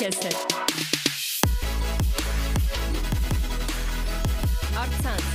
քեզ 0.00 0.18
հետ։ 0.24 0.52
Արցանց։ 4.82 5.26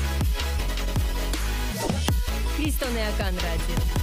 Քրիստոնեական 2.56 3.38
ռադիո։ 3.46 3.95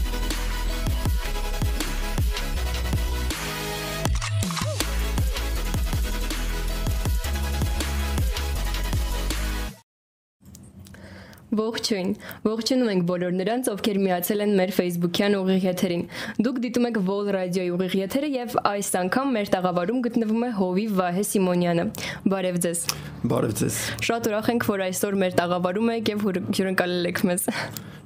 Ողջույն։ 11.53 12.13
Ողջունում 12.47 12.89
ենք 12.89 13.03
բոլոր 13.11 13.33
նրանց, 13.37 13.67
ովքեր 13.69 13.99
միացել 14.01 14.43
են 14.43 14.53
մեր 14.57 14.71
Facebook-յան 14.73 15.35
ուղիղ 15.37 15.65
եթերին։ 15.67 16.05
Դուք 16.47 16.61
դիտում 16.65 16.87
եք 16.89 17.01
Vol 17.09 17.27
Radio-ի 17.37 17.73
ուղիղ 17.75 17.97
եթերը 17.99 18.31
եւ 18.33 18.55
այս 18.71 18.89
անգամ 19.03 19.35
մեր 19.37 19.51
տաղավարում 19.53 19.99
գտնվում 20.07 20.47
է 20.47 20.51
Հովիվ 20.57 20.95
Վահե 21.03 21.25
Սիմոնյանը։ 21.29 21.85
Բարև 22.33 22.57
ձեզ։ 22.65 22.85
Բարև 23.29 23.53
ձեզ։ 23.61 23.77
Շատ 24.09 24.29
ուրախ 24.33 24.49
ենք, 24.53 24.67
որ 24.73 24.85
այսօր 24.89 25.19
մեր 25.21 25.37
տաղավարում 25.43 25.93
եք 25.93 26.13
եւ 26.13 26.25
հյուրընկալել 26.57 27.11
եք 27.13 27.21
մեզ։ 27.29 27.45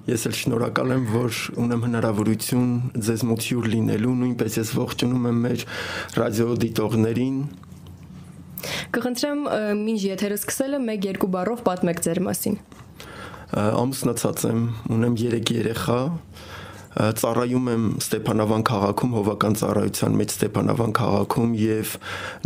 Ես 0.06 0.26
էլ 0.26 0.34
շնորհակալ 0.38 0.90
եմ, 0.96 1.06
որ 1.14 1.38
ունեմ 1.62 1.86
հնարավորություն 1.86 2.74
ձեզ 3.06 3.24
մոտ 3.30 3.46
հյուր 3.46 3.70
լինելու, 3.76 4.16
նույնպես 4.22 4.58
ես 4.58 4.70
ողջունում 4.78 5.30
եմ 5.30 5.40
մեր 5.46 5.64
ռադիո 6.18 6.58
դիտողներին, 6.66 7.38
Կխնդրեմ, 8.96 9.42
ինչ 9.92 10.00
եթերը 10.06 10.38
սկսելը 10.40 10.78
1-2 10.96 11.28
բառով 11.34 11.62
պատմեք 11.66 12.00
ձեր 12.06 12.22
մասին 12.24 12.56
ամուսնացած 13.54 14.44
եմ, 14.50 14.62
ունեմ 14.96 15.16
3 15.22 15.52
երեխա, 15.54 16.00
ծառայում 16.96 17.66
եմ 17.72 17.84
Ստեփանավան 18.00 18.62
քաղաքում 18.70 19.16
հովական 19.18 19.56
ծառայության 19.60 20.16
մեջ 20.16 20.34
Ստեփանավան 20.36 20.94
քաղաքում 20.96 21.56
եւ 21.60 21.96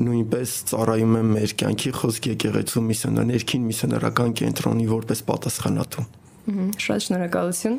նույնպես 0.02 0.54
ծառայում 0.74 1.18
եմ 1.20 1.34
մեր 1.38 1.54
կյանքի 1.62 1.92
խոսք 2.00 2.32
եկեղեցու 2.34 2.86
միսիոներքին 2.90 3.68
միսիոներական 3.70 4.34
կենտրոնի 4.42 4.90
որպես 4.90 5.28
պատասխանատու։ 5.30 6.10
Շատ 6.80 7.04
շնորհակալություն։ 7.06 7.76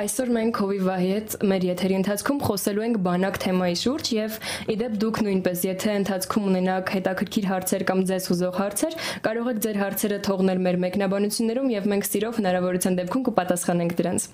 Այսօր 0.00 0.30
մենք 0.36 0.60
Հովիվայի 0.60 1.08
հետ 1.10 1.36
մեր 1.50 1.66
եթերի 1.70 1.96
ընթացքում 2.00 2.40
խոսելու 2.46 2.84
ենք 2.86 3.00
բանակ 3.06 3.38
թեմայի 3.44 3.76
շուրջ 3.80 4.10
եւ 4.16 4.38
իդեպ 4.74 4.94
դուք 5.04 5.20
նույնպես 5.26 5.64
եթե 5.68 5.96
ընթացքում 6.00 6.46
ունենաք 6.50 6.92
հետաքրքիր 6.96 7.48
հարցեր 7.50 7.84
կամ 7.90 8.04
ձեզ 8.10 8.28
հուզող 8.30 8.60
հարցեր, 8.60 8.96
կարող 9.26 9.50
եք 9.50 9.60
ձեր 9.66 9.80
հարցերը 9.80 10.20
թողնել 10.30 10.62
մեր 10.66 10.80
մեկնաբանություններում 10.86 11.68
եւ 11.74 11.90
մենք 11.90 12.08
սիրով 12.10 12.40
հնարավորության 12.40 12.98
դեպքում 13.00 13.26
կպատասխանենք 13.30 13.96
դրանց։ 14.00 14.28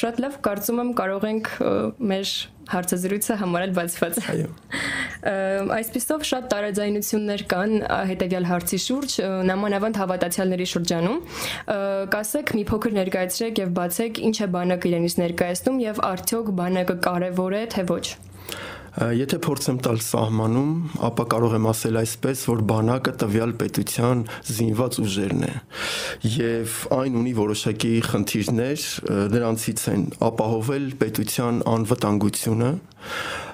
Շատ 0.00 0.24
լավ, 0.24 0.40
կարծում 0.46 0.82
եմ 0.84 0.94
կարող 1.00 1.28
ենք 1.30 1.52
մեր 2.10 2.34
հարցազրույցը 2.74 3.36
համարել 3.40 3.74
բացված։ 3.78 4.20
Այո։ 4.34 4.48
Այսպիսով 5.80 6.24
շատ 6.30 6.48
տարաձայնություններ 6.54 7.44
կան 7.50 7.74
հետեւյալ 8.10 8.48
հարցի 8.50 8.80
շուրջ, 8.86 9.16
նամանավանդ 9.50 10.00
հավատացյալների 10.00 10.68
շրջանում։ 10.72 11.20
Կասեք 12.16 12.54
մի 12.56 12.64
փոքր 12.70 12.96
ներկայացրեք 13.00 13.62
եւ 13.64 13.76
բացեք 13.80 14.24
ինչ 14.30 14.36
է 14.40 14.50
բանակը 14.56 14.90
իրենից 14.94 15.20
ներկայացնում 15.20 15.84
եւ 15.84 16.02
արդյոք 16.10 16.52
բանակը 16.62 16.98
կարեւոր 17.10 17.60
է 17.60 17.64
թե 17.76 17.86
ոչ։ 17.90 18.04
Եթե 19.00 19.38
փորձեմ 19.40 19.76
տալ 19.80 20.00
սահմանում, 20.04 20.72
ապա 21.08 21.24
կարող 21.32 21.54
եմ 21.56 21.66
ասել 21.70 21.98
այսպես, 22.02 22.40
որ 22.50 22.62
բանակը 22.68 23.12
տվյալ 23.22 23.52
պետության 23.62 24.24
զինված 24.50 24.98
ուժերն 25.00 25.44
է 25.46 25.52
եւ 26.34 26.74
այն 26.98 27.16
ունի 27.20 27.32
որոշակի 27.38 27.92
խնդիրներ, 28.10 28.84
դրանցից 29.32 29.84
են 29.94 30.02
ապահովել 30.28 30.90
պետության 31.00 31.62
անվտանգությունը, 31.72 32.70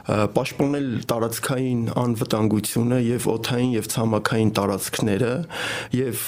պաշտպանել 0.06 0.88
տարածքային 1.10 1.84
անվտանգությունը 2.02 2.98
եւ 3.06 3.28
օթային 3.32 3.72
եւ 3.74 3.88
ցամաքային 3.94 4.52
տարածքները 4.58 5.32
եւ 5.98 6.24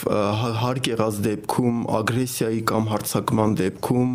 հարկ 0.63 0.91
եղած 0.95 1.21
դեպքում 1.29 1.81
ագրեսիայի 2.03 2.63
կամ 2.75 2.93
հարձակման 2.95 3.59
դեպքում 3.63 4.15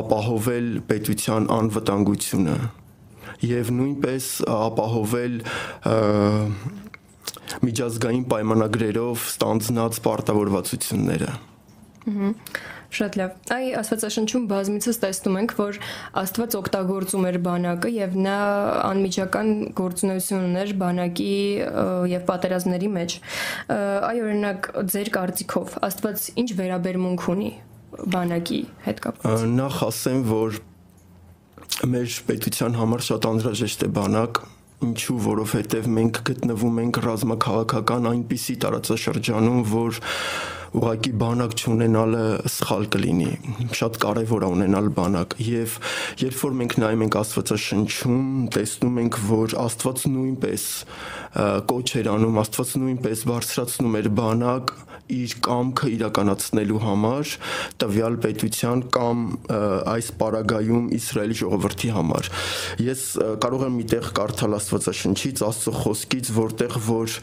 ապահովել 0.00 0.70
պետության 0.92 1.50
անվտանգությունը 1.60 2.58
եւ 3.46 3.70
նույնպես 3.76 4.26
ապահովել 4.52 5.36
միջազգային 7.66 8.26
պայմանագրերով 8.30 9.24
ստանձնած 9.30 10.02
պարտավորվածությունները։ 10.04 11.30
Շատ 12.90 13.16
լավ։ 13.20 13.34
Այ 13.54 13.66
Աստվածաշնչում 13.78 14.46
բազմիցս 14.50 14.96
տեսնում 15.02 15.36
ենք, 15.40 15.52
որ 15.60 15.76
Աստված 16.20 16.56
օգտագործում 16.58 17.26
էր 17.28 17.36
բանակը 17.44 17.92
եւ 17.94 18.16
նա 18.24 18.38
անմիջական 18.88 19.52
գործունեություն 19.78 20.46
ուներ 20.48 20.72
բանակի 20.80 21.36
եւ 22.10 22.24
պատերազմների 22.30 22.90
մեջ։ 22.96 23.16
Այ 24.10 24.22
օրինակ 24.26 24.70
ձեր 24.90 25.12
կարծիքով 25.20 25.78
Աստված 25.90 26.26
ինչ 26.42 26.48
վերաբերմունք 26.62 27.28
ունի 27.36 27.52
բանակի 28.10 28.60
հետ 28.88 29.04
կապված։ 29.06 29.46
Նախ 29.54 29.80
ասեմ, 29.86 30.26
որ 30.30 30.60
մեր 31.88 32.16
պետության 32.28 32.74
համար 32.76 33.04
շատ 33.06 33.26
անհրաժեշտ 33.30 33.84
է 33.86 33.88
բանակ 33.96 34.40
ինչու 34.84 35.16
որովհետև 35.24 35.86
մենք 35.96 36.18
գտնվում 36.28 36.78
ենք 36.80 36.98
ռազմաքաղաքական 37.04 38.08
այնպիսի 38.10 38.54
տարածաշրջանում, 38.64 39.60
որ 39.70 40.00
ուղակի 40.80 41.12
բանակ 41.20 41.54
չունենալը 41.60 42.24
սխալ 42.54 42.84
կլինի։ 42.94 43.30
Շատ 43.80 43.98
կարևոր 44.04 44.46
է 44.46 44.50
ունենալ 44.54 44.90
բանակ 44.96 45.34
եւ 45.42 45.78
երբ 46.22 46.38
որ 46.44 46.54
մենք 46.60 46.76
նայում 46.84 47.04
ենք 47.06 47.18
Աստվածաշնչում, 47.20 48.28
տեսնում 48.56 49.00
ենք, 49.04 49.18
որ 49.30 49.56
Աստված 49.64 50.04
նույնպես 50.14 50.68
կոչ 51.72 51.88
էր 52.00 52.12
անում, 52.14 52.40
Աստված 52.44 52.76
նույնպես 52.84 53.26
բարձրացնում 53.32 53.98
էր 54.00 54.10
բանակ 54.20 54.74
իր 55.16 55.34
կամքը 55.46 55.90
իրականացնելու 55.96 56.80
համար 56.84 57.34
տվյալ 57.82 58.18
պետության 58.24 58.84
կամ 58.96 59.24
այս 59.94 60.10
պարագայում 60.20 60.90
Իսրայելի 61.00 61.38
ժողովրդի 61.40 61.92
համար։ 61.96 62.30
Ես 62.86 63.04
կարող 63.44 63.66
եմ 63.68 63.78
միտեղ 63.80 64.10
կարդալ 64.20 64.58
Աստվածաշնչից, 64.60 65.42
Աստծո 65.50 65.74
խոսքից, 65.80 66.32
որտեղ 66.40 66.78
որ 66.90 67.18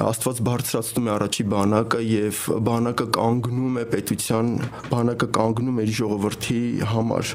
Աստված 0.00 0.38
բարձրացնում 0.46 1.08
է 1.08 1.10
առաջի 1.12 1.44
բանակը 1.52 1.98
եւ 2.06 2.38
բանակը 2.64 3.06
կանգնում 3.16 3.74
է 3.80 3.84
պետության, 3.92 4.48
բանակը 4.88 5.28
կանգնում 5.36 5.80
է 5.82 5.84
ժողովրդի 5.98 6.62
համար։ 6.92 7.32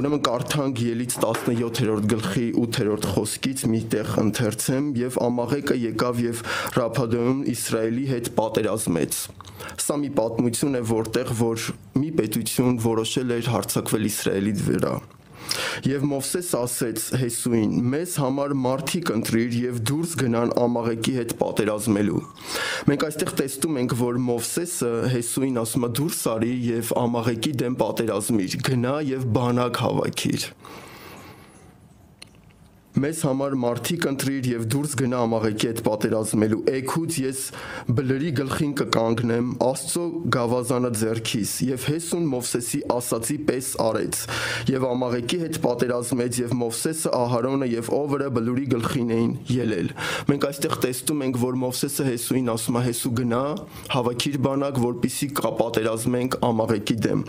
Ուրեմն 0.00 0.22
կարդանք 0.30 0.80
Ելից 0.86 1.18
17-րդ 1.26 2.08
գլխի 2.14 2.46
8-րդ 2.64 3.06
խոսքից 3.12 3.66
մի 3.74 3.82
տեղ 3.92 4.16
ընթերցեմ 4.24 4.90
եւ 5.02 5.20
ամաղեկը 5.28 5.78
եկավ 5.84 6.24
եւ 6.24 6.42
Ռափադոյում 6.80 7.46
Իսրայելի 7.52 8.08
հետ 8.14 8.34
պատերազմեց։ 8.40 9.22
Սա 9.84 10.00
մի 10.00 10.14
պատմություն 10.16 10.80
է, 10.80 10.84
որտեղ 10.96 11.38
որ 11.44 11.70
մի 12.00 12.12
պետություն 12.16 12.84
որոշել 12.90 13.40
էր 13.40 13.56
հարձակվել 13.60 14.14
Իսրայելի 14.14 14.60
վրա։ 14.64 14.98
Եվ 15.86 16.06
Մովսես 16.10 16.50
ասեց 16.60 17.04
Հեսուին. 17.20 17.72
«Մեզ 17.92 18.16
համար 18.22 18.54
մարդիկ 18.64 19.12
ընտրիր 19.16 19.56
եւ 19.60 19.80
դուրս 19.90 20.14
գնան 20.20 20.54
Ամաղեկի 20.64 21.14
հետ 21.20 21.34
պատերազմելու»։ 21.40 22.20
Մենք 22.90 23.06
այստեղ 23.10 23.32
տեսնում 23.40 23.80
ենք, 23.84 23.96
որ 24.00 24.20
Մովսեսը 24.28 24.92
Հեսուին 25.14 25.64
ասում 25.64 25.88
է 25.88 25.92
դուրս 26.00 26.20
արի 26.34 26.52
եւ 26.70 26.94
Ամաղեկի 27.00 27.56
դեմ 27.64 27.80
պատերազմիր, 27.80 28.60
գնա 28.70 28.94
եւ 29.10 29.26
բանակ 29.40 29.84
հավաքիր 29.86 30.48
մեզ 32.98 33.20
համար 33.26 33.54
մարդիկ 33.62 34.06
ընտրիր 34.10 34.46
եւ 34.50 34.62
դուրս 34.74 34.94
գնա 34.98 35.18
ամաղեկի 35.26 35.68
հետ 35.70 35.80
պատերազմելու 35.86 36.60
էքուց 36.74 37.18
ես 37.20 37.42
բլրի 38.00 38.30
գլխին 38.40 38.72
կկանգնեմ 38.80 39.52
աստծո 39.66 40.04
գավազանը 40.36 40.90
ձեռքիս 41.00 41.52
եւ 41.68 41.86
հեսուն 41.90 42.24
մովսեսի 42.34 42.80
ասացի 42.96 43.36
պես 43.50 43.68
արեց 43.84 44.20
եւ 44.74 44.86
ամաղեկի 44.90 45.38
հետ 45.44 45.60
պատերազմեց 45.66 46.40
եւ 46.40 46.56
մովսեսը 46.60 47.14
ահարոնը 47.20 47.70
եւ 47.70 47.92
օվրը 48.00 48.28
բլուրի 48.40 48.66
գլխին 48.74 49.14
էին 49.20 49.32
ելել 49.54 49.92
մենք 50.30 50.48
այստեղ 50.50 50.76
տեսնում 50.86 51.24
ենք 51.30 51.40
որ 51.44 51.60
մովսեսը 51.62 52.08
հեսուին 52.10 52.52
ասում 52.56 52.80
է 52.80 52.84
հեսու 52.90 53.14
գնա 53.20 53.44
հավաքիր 53.94 54.40
բանակ 54.50 54.82
որպիսի 54.90 55.30
պատերազմենք 55.60 56.36
ամաղեկի 56.50 56.96
դեմ 57.06 57.24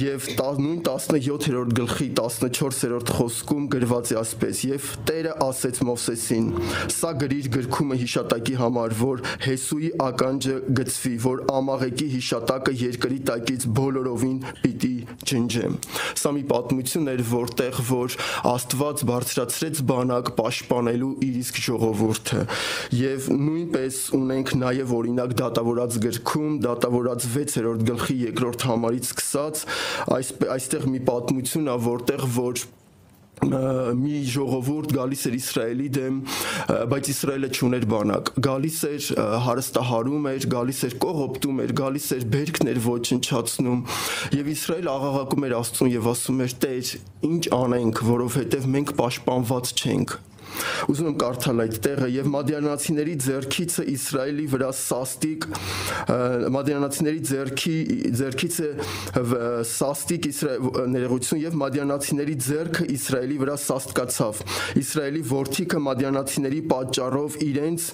եւ 0.00 0.28
նույն 0.64 0.80
17-րդ 0.84 1.72
գլխի 1.78 2.06
14-րդ 2.18 3.12
խոսքում 3.18 3.64
գրված 3.74 4.12
է 4.14 4.18
ասպես. 4.20 4.60
Եւ 4.68 4.90
Տերը 5.08 5.32
ասեց 5.44 5.80
Մովսեսին. 5.88 6.46
«Սա 6.94 7.10
գրիր 7.20 7.48
գրքումը 7.54 7.96
հիշատակի 8.00 8.54
համար, 8.60 8.94
որ 9.00 9.22
Հեսուի 9.44 9.90
ականջը 10.04 10.56
գծվի, 10.78 11.14
որ 11.24 11.42
Ամաղեկի 11.54 12.08
հիշատակը 12.14 12.74
երկրի 12.84 13.18
տակից 13.30 13.66
բոլորովին 13.78 14.38
պիտի 14.62 14.92
ջնջեմ»։ 15.30 15.76
Սա 16.22 16.32
մի 16.38 16.44
պատմություն 16.52 17.10
էր, 17.14 17.24
որտեղ 17.32 17.80
որ 17.90 18.16
Աստված 18.54 19.04
բարձրացրեց 19.10 19.82
բանակ 19.90 20.30
պաշտպանելու 20.38 21.12
իր 21.28 21.40
իսկ 21.44 21.60
ժողովուրդը։ 21.64 22.44
Եվ 23.00 23.28
նույնպես 23.44 24.00
ունենք 24.20 24.54
նաև 24.64 24.94
օրինակ 24.98 25.34
դատավորած 25.40 25.98
գրքում, 26.04 26.54
դատավորած 26.64 27.28
6-րդ 27.34 27.84
գլխի 27.90 28.18
2-րդ 28.24 28.66
համարից 28.70 29.10
սկսած, 29.10 29.66
այս 30.14 30.32
այստեղ 30.54 30.88
մի 30.94 31.02
պատմություն 31.10 31.70
է, 31.74 31.76
որտեղ 31.84 32.26
որ 32.38 32.64
մի 33.42 34.18
ժողովուրդ 34.30 34.92
գալիս 34.94 35.22
էր 35.28 35.36
Իսրայելի 35.38 35.88
դեմ, 35.96 36.18
բայց 36.92 37.10
Իսրայելը 37.14 37.50
չուներ 37.54 37.86
բանակ։ 37.92 38.30
Գալիս 38.46 38.78
էր 38.88 39.08
հարստահարում 39.46 40.28
էր, 40.32 40.46
գալիս 40.54 40.82
էր 40.88 40.96
կողոպտում 41.04 41.62
էր, 41.64 41.74
գալիս 41.80 42.06
էր 42.14 42.28
բերքներ 42.34 42.82
ոչնչացնում 42.84 43.80
եւ 44.38 44.52
Իսրայել 44.54 44.92
աղաղակում 44.94 45.48
էր 45.48 45.56
Աստծուն 45.60 45.92
եւ 45.94 46.12
ասում 46.14 46.44
էր. 46.44 46.54
«Տեր, 46.64 46.94
ինչ 47.28 47.42
անենք, 47.58 48.04
որովհետեւ 48.14 48.70
մենք 48.74 48.94
պաշտպանված 49.00 49.74
չենք»։ 49.74 50.18
Ուզում 50.90 51.08
եմ 51.10 51.16
կարդալ 51.20 51.62
այդ 51.64 51.76
տեղը 51.84 52.08
եւ 52.14 52.28
մադիանացիների 52.34 53.14
ձերքից 53.24 53.76
Իսրայելի 53.94 54.46
վրա 54.54 54.70
սաստիկ 54.80 55.46
մադիանացիների 56.54 57.22
ձերքի 57.30 57.76
ձերքից 58.20 58.58
սաստիկ 59.74 60.28
Իսրայել 60.30 60.90
ներերություն 60.94 61.42
եւ 61.44 61.58
մադիանացիների 61.64 62.36
ձերքը 62.44 62.88
Իսրայելի 62.94 63.38
վրա 63.44 63.56
սաստկացավ։ 63.64 64.42
Իսրայելի 64.84 65.22
ворթիկը 65.34 65.82
մադիանացիների 65.88 66.60
պատճառով 66.74 67.38
իրենց 67.44 67.88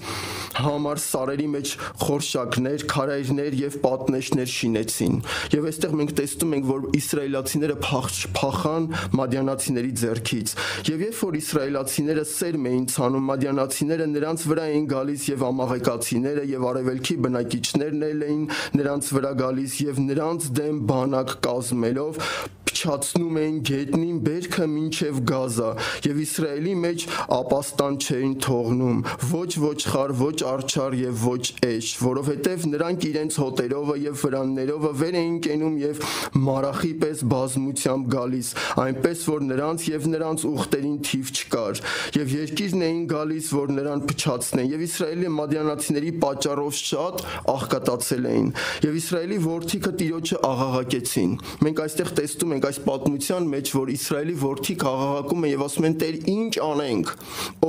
համար 0.61 1.01
սարերի 1.01 1.47
մեջ 1.55 1.73
խորշակներ, 2.01 2.85
քարայրներ 2.91 3.57
եւ 3.61 3.77
պատնեշներ 3.85 4.51
շինեցին։ 4.51 5.15
Եվ 5.55 5.69
այստեղ 5.71 5.95
մենք 6.01 6.15
տեսնում 6.21 6.55
ենք, 6.59 6.67
որ 6.71 6.87
իսրայելացիները 7.01 7.77
փախ 7.87 8.09
փախան 8.37 8.89
մադիանացիների 9.21 9.93
ձեռքից։ 10.01 10.55
Եվ 10.91 11.05
երբ 11.07 11.21
որ 11.21 11.39
իսրայելացիները 11.41 12.25
սերմ 12.41 12.69
էին 12.71 12.87
ցանում 12.95 13.27
մադիանացիները 13.31 14.07
նրանց 14.11 14.45
վրա 14.51 14.65
էին 14.71 14.87
գալիս 14.91 15.27
եւ 15.31 15.45
ամաղեկացիները 15.51 16.45
եւ 16.51 16.65
արևելքի 16.71 17.17
բնակիչներն 17.27 18.07
էին 18.09 18.47
նրանց 18.81 19.11
վրա 19.17 19.33
գալիս 19.41 19.77
եւ 19.85 20.01
նրանց 20.07 20.49
դեմ 20.61 20.81
բանակ 20.91 21.37
կազմելով 21.47 22.25
փչացնում 22.71 23.39
էին 23.41 23.57
գետնին 23.71 24.19
բերքը 24.27 24.67
մինչև 24.71 25.21
Գազա 25.31 25.71
եւ 26.07 26.21
Իսրայելի 26.25 26.75
մեջ 26.81 27.05
ապաստան 27.37 27.97
չէին 28.01 28.35
թողնում 28.47 29.01
ոչ 29.31 29.51
ոչխար, 29.65 30.15
ոչ 30.21 30.37
արջար 30.51 30.97
եւ 31.01 31.25
ոչ 31.27 31.45
էշ, 31.67 31.91
որովհետեւ 32.05 32.67
նրանք 32.71 33.07
իրենց 33.11 33.39
հոտերովը 33.43 33.97
եւ 34.05 34.19
վրաններովը 34.21 34.93
վեր 35.01 35.19
էին 35.21 35.39
կենում 35.47 35.77
եւ 35.81 36.05
մարախի 36.47 36.93
պես 37.03 37.25
բազմությամբ 37.31 38.09
գալիս, 38.15 38.51
այնպես 38.85 39.25
որ 39.31 39.45
նրանց 39.51 39.87
եւ 39.91 40.09
նրանց 40.15 40.47
ուխտերին 40.51 40.99
թիվ 41.11 41.33
չկար 41.41 41.83
եւ 42.21 42.35
երկիրն 42.37 42.85
էին 42.87 43.03
գալիս, 43.11 43.51
որ 43.61 43.75
նրան 43.81 44.05
փչացնեն 44.11 44.71
եւ 44.71 44.85
Իսրայելի 44.91 45.31
մադյանացիների 45.41 46.13
պատճառով 46.25 46.79
շատ 46.81 47.25
աղքատացել 47.55 48.29
էին 48.31 48.49
եւ 48.87 48.99
Իսրայելի 49.01 49.39
որդիքը 49.45 49.93
տիրոջը 50.01 50.41
աղաղակեցին։ 50.51 51.33
Մենք 51.67 51.83
այստեղ 51.85 52.13
տեսնում 52.21 52.55
ենք 52.57 52.60
այս 52.69 52.79
պատմության 52.85 53.49
մեջ, 53.51 53.71
որ 53.77 53.91
Իսրայելի 53.95 54.35
որդիք 54.41 54.85
աղաղակում 54.91 55.47
են 55.47 55.51
եւ 55.51 55.65
ասում 55.67 55.87
են 55.89 55.97
Տեր, 56.01 56.17
ինչ 56.31 56.53
անենք։ 56.67 57.13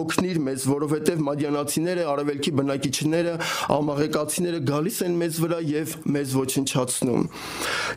Օգնիր 0.02 0.40
մեզ, 0.46 0.66
որովհետեւ 0.72 1.22
մադիանացիները, 1.28 2.04
արևելքի 2.12 2.52
բնակիչները, 2.62 3.34
ամաղեկացիները 3.76 4.62
գալիս 4.72 4.98
են 5.08 5.18
մեզ 5.22 5.40
վրա 5.42 5.60
եւ 5.72 5.96
մեզ 6.16 6.36
ոչնչացնում։ 6.42 7.26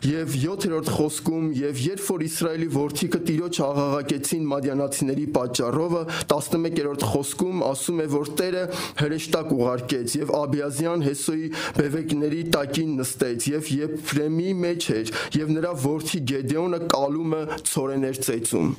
Եվ 0.05 0.35
7-րդ 0.45 0.91
խոսքում 0.95 1.45
եւ 1.59 1.81
երբ 1.85 2.03
որ 2.05 2.25
Իսրայելի 2.25 2.69
որդիքը 2.75 3.21
տիրոջ 3.29 3.59
աղաղակեցին 3.65 4.45
մադիանացիների 4.55 5.25
պատճառովը, 5.35 6.03
11-րդ 6.35 7.05
խոսքում 7.11 7.63
ասում 7.65 8.01
է, 8.05 8.07
որ 8.15 8.31
Տերը 8.35 8.63
հրեշտակ 9.01 9.53
ուղարկեց 9.55 10.15
եւ 10.19 10.33
Աբիազյան 10.35 11.05
Հեսոյի 11.05 11.49
բևեկների 11.79 12.41
տակին 12.55 12.91
նստեց 12.99 13.47
եւ 13.51 13.69
Եփրեմի 13.75 14.51
մեջ 14.65 14.87
էր 14.95 15.11
եւ 15.35 15.53
նրա 15.55 15.71
որդի 15.85 16.21
Գեդեոնը 16.31 16.79
կալումը 16.93 17.41
ծորեներ 17.69 18.19
ծեծում։ 18.25 18.69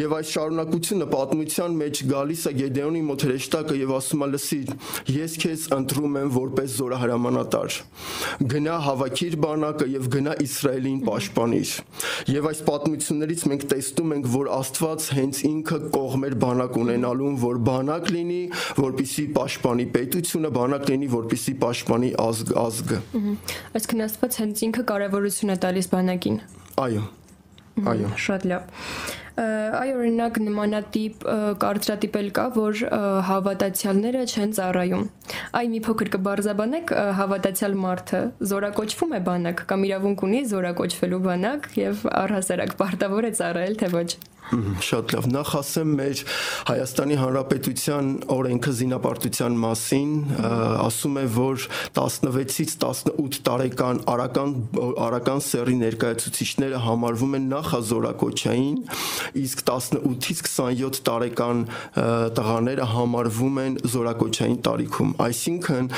Եվ 0.00 0.14
այս 0.18 0.32
շարունակությունը 0.34 1.08
պատմության 1.14 1.76
մեջ 1.80 2.02
գալիս 2.10 2.44
է 2.44 2.52
Գեդեոնի 2.60 3.02
մոտ 3.08 3.24
հրեշտակը 3.28 3.78
եւ 3.80 3.94
ասում 3.98 4.24
է 4.24 4.28
լսիր, 4.34 4.72
ես 5.14 5.36
քեզ 5.44 5.66
ընտրում 5.78 6.18
եմ 6.20 6.30
որպես 6.34 6.76
զորահրամանատար։ 6.78 7.78
Գնա 8.54 8.76
հավաքիր 8.84 9.36
բանակը 9.44 9.88
եւ 9.94 10.08
գնա 10.14 10.34
Իսրայելին 10.44 11.00
պաշտպանիր։ 11.08 11.74
Եվ 12.34 12.48
այս 12.50 12.60
պատմություններից 12.68 13.44
մենք 13.50 13.66
տեսնում 13.74 14.14
ենք, 14.14 14.28
որ 14.34 14.50
Աստված 14.54 15.08
հենց 15.18 15.40
ինքը 15.48 15.78
կողմեր 15.94 16.36
բանակ 16.44 16.78
ունենալուն, 16.84 17.36
որ 17.44 17.60
բանակ 17.68 18.10
լինի, 18.14 18.40
որպիսի 18.80 19.26
պաշտպանի 19.38 19.88
պետությունը, 19.98 20.52
բանակ 20.58 20.86
լինի, 20.94 21.10
որպիսի 21.14 21.56
պաշտպանի 21.64 22.14
ազգ 22.28 22.54
ազգը։ 22.64 23.02
Այսինքն 23.74 24.06
Աստված 24.08 24.40
հենց 24.44 24.64
ինքը 24.68 24.86
կարևորություն 24.94 25.54
է 25.54 25.60
տալիս 25.66 25.92
բանակին։ 25.94 26.40
Այո։ 26.84 27.04
Այո։ 27.82 28.10
Շատ 28.24 28.44
լավ։ 28.50 28.66
Այ 29.34 29.88
օրինակ 29.98 30.36
նմանատիպ 30.46 31.24
կարծրատիպ 31.62 32.18
էլ 32.20 32.28
կա, 32.36 32.44
որ 32.54 32.82
հավատացյալները 33.28 34.20
չեն 34.30 34.52
ծառայում։ 34.58 35.08
Այ 35.58 35.70
մի 35.72 35.80
փոքր 35.88 36.10
կբարձաբանեք 36.14 36.92
հավատացյալ 37.18 37.74
մարդը 37.82 38.20
զորակոչվում 38.52 39.16
է 39.18 39.20
բանակ 39.30 39.64
կամ 39.74 39.88
իրավունք 39.90 40.24
ունի 40.28 40.44
զորակոչվելու 40.54 41.20
բանակ 41.26 41.68
եւ 41.80 42.06
առհասարակ 42.22 42.78
պարտավոր 42.84 43.26
է 43.26 43.32
ծառայել 43.42 43.76
թե 43.82 43.90
ոչ։ 43.98 44.08
Շատ 44.44 45.14
լավ։ 45.14 45.26
Նախ 45.32 45.50
ասեմ 45.56 45.92
մեր 45.98 46.20
Հայաստանի 46.68 47.16
Հանրապետության 47.16 48.08
օրենքը 48.34 48.72
զինապարտության 48.78 49.54
մասին, 49.62 50.10
ասում 50.84 51.16
է, 51.16 51.24
որ 51.34 51.64
16-ից 51.96 52.74
18 52.84 53.38
տարեկան 53.48 54.02
արական 54.14 54.52
արական 55.06 55.40
սերի 55.48 55.76
ներկայացուցիչները 55.80 56.82
համարվում 56.84 57.36
են 57.38 57.46
նախազորակոչային, 57.54 58.76
իսկ 59.44 59.64
18-ից 59.64 60.44
27 60.44 61.00
տարեկան 61.08 61.64
տղաները 62.36 62.88
համարվում 62.92 63.60
են 63.64 63.80
զորակոչային 63.94 64.60
տարիքում։ 64.68 65.16
Այսինքն 65.24 65.90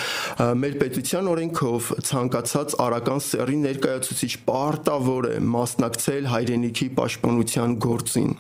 մեր 0.63 0.79
պետության 0.87 1.33
օրենքով 1.35 1.93
ցանկացած 2.11 2.79
արական 2.87 3.23
սերի 3.27 3.61
ներկայացուցիչ 3.67 4.33
պարտավոր 4.47 5.31
է 5.35 5.37
մասնակցել 5.57 6.33
հայրենիքի 6.37 6.91
պաշտպանության 7.01 7.79
գործին 7.87 8.36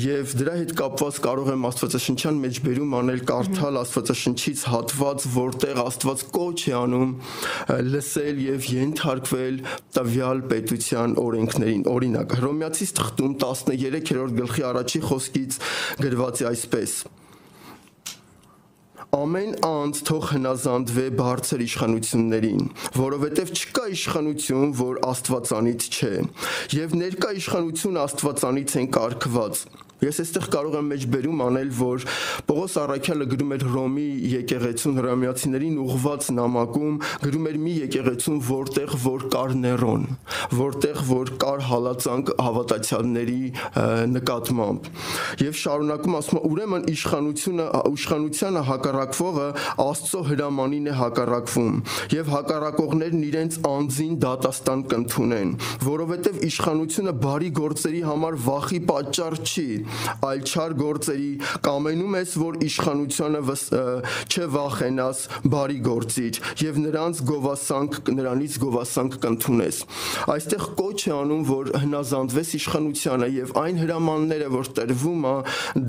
Եվ 0.00 0.34
դրա 0.40 0.54
հետ 0.60 0.72
կապված 0.78 1.20
կարող 1.24 1.50
եմ 1.54 1.66
Աստվածաշնչյան 1.70 2.40
մեջ 2.44 2.58
բերում 2.66 2.96
անել 3.00 3.22
կարդալ 3.30 3.78
Աստվածաշնչից 3.80 4.64
հատված, 4.74 5.26
որտեղ 5.34 5.80
Աստված 5.84 6.24
կոչ 6.36 6.58
է 6.70 6.74
անում 6.80 7.14
լսել 7.90 8.42
եւ 8.46 8.68
ենթարկվել 8.74 9.62
տվյալ 9.98 10.44
պետության 10.54 11.16
օրենքներին։ 11.24 11.86
Օրինակ, 11.94 12.36
Հռոմեացիս 12.40 12.94
թղթում 13.00 13.38
13-րդ 13.46 14.36
գլխի 14.42 14.68
առաջի 14.70 15.02
խոսքից 15.10 15.58
գրված 16.04 16.44
է 16.44 16.50
այսպես 16.54 17.00
ամեն 19.10 19.56
անձ 19.66 20.00
թող 20.06 20.26
հնազանդվե 20.30 21.04
բարձր 21.18 21.62
իշխանություններին, 21.64 22.68
որովհետև 22.94 23.50
չկա 23.56 23.86
իշխանություն, 23.96 24.74
որ 24.78 25.00
Աստվածանից 25.10 25.86
չէ, 25.90 26.12
եւ 26.78 26.94
ներկա 27.00 27.32
իշխանություն 27.40 27.98
Աստվածանից 28.06 28.76
են 28.80 28.90
կարգված 28.94 29.64
Ես 30.00 30.20
այստեղ 30.22 30.46
կարող 30.54 30.76
եմ 30.78 30.86
մեջբերում 30.90 31.40
անել, 31.44 31.70
որ 31.76 32.04
Պողոս 32.48 32.74
Արաքյալը 32.80 33.24
գրում 33.30 33.50
էր 33.56 33.64
Ռոմի 33.74 34.04
եկեղեցուն 34.32 34.94
հրամիացիներին 35.00 35.74
ուղված 35.84 36.28
նամակում, 36.38 36.94
գրում 37.24 37.48
էր 37.50 37.58
մի 37.60 37.74
եկեղեցուն, 37.80 38.38
որտեղ 38.48 38.94
որ 39.04 39.26
կար 39.34 39.52
Ներոն, 39.60 40.06
որտեղ 40.60 41.02
որ 41.10 41.32
կար 41.44 41.64
հալածանք 41.68 42.32
հավատացյալների 42.40 43.42
նկատմամբ։ 44.14 44.88
Եվ 45.44 45.60
շարունակում 45.60 46.16
ասում 46.20 46.40
է, 46.40 46.42
ուրեմն 46.50 46.88
իշխանությունը 46.94 47.66
իշխանությանը 48.00 48.64
հակառակվողը 48.70 49.46
Աստծո 49.84 50.22
հրամանին 50.30 50.88
է 50.90 50.96
հակառակվում, 51.00 51.76
եւ 52.16 52.32
հակառակողներն 52.34 53.22
իրենց 53.30 53.60
անձին 53.70 54.16
դատաստան 54.24 54.84
կընդունեն, 54.94 55.54
որովհետեւ 55.90 56.40
իշխանությունը 56.50 57.14
բարի 57.20 57.50
գործերի 57.60 58.02
համար 58.08 58.40
վախի 58.48 58.80
պատճառ 58.90 59.38
չի, 59.40 59.68
այլ 60.30 60.42
չար 60.50 60.74
գործերի, 60.80 61.30
կամենում 61.66 62.16
ես, 62.20 62.34
որ 62.40 62.58
իշխանությունը 62.70 63.40
չվախենաս, 64.30 65.22
բարի 65.50 65.78
գործիր 65.86 66.40
եւ 66.60 66.80
նրանց 66.84 67.22
գովասանք, 67.30 67.98
նրանից 68.14 68.58
գովասանք 68.64 69.16
կընդունես։ 69.24 69.80
Այստեղ 70.34 70.66
կոչ 70.80 70.98
է 71.00 71.12
անում, 71.16 71.42
որ 71.50 71.72
հնազանդվես 71.84 72.52
իշխանությանը 72.60 73.30
եւ 73.36 73.54
այն 73.60 73.80
հրամանները, 73.84 74.50
որ 74.54 74.70
տրվում 74.80 75.26
է, 75.30 75.34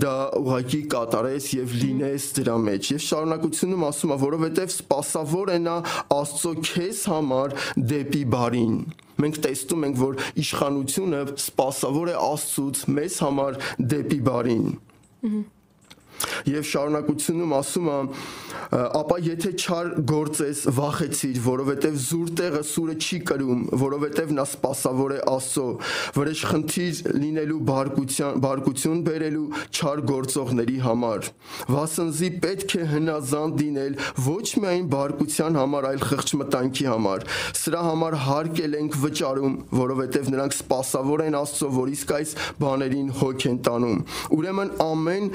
դա 0.05 0.15
ուղակի 0.41 0.81
կատարես 0.95 1.51
եւ 1.57 1.77
լինես 1.81 2.27
դրա 2.39 2.57
մեջ։ 2.67 2.91
Եվ 2.95 3.05
շարունակությունում 3.07 3.85
ասում 3.91 4.15
է, 4.15 4.19
որովհետեւ 4.25 4.75
սпасավոր 4.77 5.55
է 5.55 5.59
նա 5.67 5.77
Աստծո 6.21 6.53
քեզ 6.71 7.05
համար 7.11 7.57
դեպի 7.91 8.25
բարին 8.35 8.75
մենք 9.21 9.41
տեսնում 9.45 9.87
ենք, 9.87 9.97
որ 10.01 10.19
իշխանությունը 10.43 11.23
սпасավոր 11.45 12.11
է 12.11 12.19
Աստծուց 12.25 12.85
մեզ 12.97 13.17
համար 13.27 13.59
դեպի 13.95 14.21
բարին։ 14.27 14.69
Ահա 15.21 15.60
եւ 16.49 16.67
շարունակությունում 16.71 17.55
ասում 17.57 17.89
է 17.91 17.97
ապա 18.71 19.17
եթե 19.25 19.51
չար 19.61 19.89
գործես 20.11 20.61
վախեցիր 20.77 21.39
որովհետեւ 21.45 21.97
զուր 22.05 22.31
տեղը 22.39 22.61
սուրը 22.71 22.95
չի 23.01 23.19
կրում 23.31 23.63
որովհետեւ 23.81 24.33
նա 24.37 24.45
սпасավոր 24.51 25.15
է 25.15 25.19
աստծո. 25.31 25.65
Վրեժ 26.17 26.43
խնդիր 26.51 27.01
լինելու 27.21 27.59
բարգության 27.71 28.41
բարգություն 28.45 29.01
բերելու 29.07 29.45
չար 29.71 30.03
գործողների 30.11 30.77
համար. 30.85 31.29
Վասնզի 31.71 32.29
պետք 32.45 32.75
է 32.81 32.87
հնազանդ 32.91 33.57
դինել 33.61 33.97
ոչ 34.27 34.47
միայն 34.61 34.87
բարգության 34.95 35.59
համար 35.61 35.89
այլ 35.91 36.05
խղճմտանքի 36.11 36.87
համար. 36.91 37.27
Սրա 37.61 37.81
համար 37.91 38.19
հարկել 38.27 38.77
ենք 38.81 38.99
վճարում 39.01 39.57
որովհետեւ 39.81 40.31
նրանք 40.35 40.57
սпасավոր 40.61 41.25
են 41.27 41.39
աստծո 41.41 41.71
որ 41.81 41.91
իսկ 41.97 42.15
այս 42.21 42.37
բաներին 42.61 43.11
հոգ 43.21 43.45
են 43.51 43.59
տանում 43.67 43.99
ուրեմն 44.37 44.73
ամեն 44.85 45.29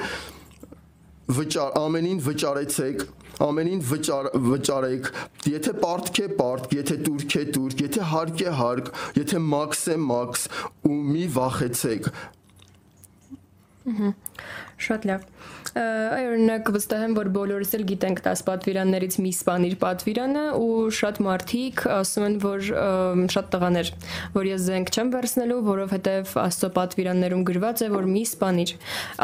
վճար 1.27 1.73
ամենին 1.75 2.19
վճարեցեք 2.23 3.01
ամենին 3.43 3.81
վճար 3.89 4.29
վճարեք 4.47 5.09
եթե 5.51 5.73
պարտք 5.81 6.21
է 6.23 6.27
պարտք 6.39 6.75
եթե 6.77 6.97
турք 7.07 7.35
է 7.41 7.43
турք 7.57 7.83
եթե 7.83 8.07
հարկ 8.11 8.43
է 8.47 8.53
հարկ 8.61 8.91
եթե 9.19 9.41
մաքս 9.51 9.83
է 9.93 9.97
մաքս 10.07 10.45
ու 10.87 10.99
մի 11.11 11.25
վախեցեք 11.35 12.09
Շատ 14.87 15.05
լավ 15.11 15.27
Այ 15.77 16.25
օրինակ 16.31 16.69
վստահ 16.73 17.03
եմ, 17.05 17.13
որ 17.17 17.29
բոլորս 17.35 17.73
էլ 17.77 17.83
գիտենք 17.91 18.21
10 18.25 18.43
պատվիրաններից 18.47 19.17
մի 19.23 19.31
սպանիր 19.37 19.75
պատվիրանը 19.83 20.43
ու 20.57 20.69
շատ 20.97 21.21
մարդիկ 21.27 21.83
ասում 21.97 22.27
են, 22.27 22.37
որ 22.43 22.69
շատ 23.35 23.49
տղաներ, 23.55 23.91
որ 24.37 24.49
ես 24.51 24.67
զենք 24.67 24.93
չեմ 24.93 25.11
վերցնելու, 25.15 25.59
որովհետև 25.67 26.35
Աստծո 26.47 26.69
պատվիրաններում 26.77 27.47
գրված 27.51 27.83
է, 27.87 27.89
որ 27.95 28.11
մի 28.17 28.23
սպանիր։ 28.33 28.75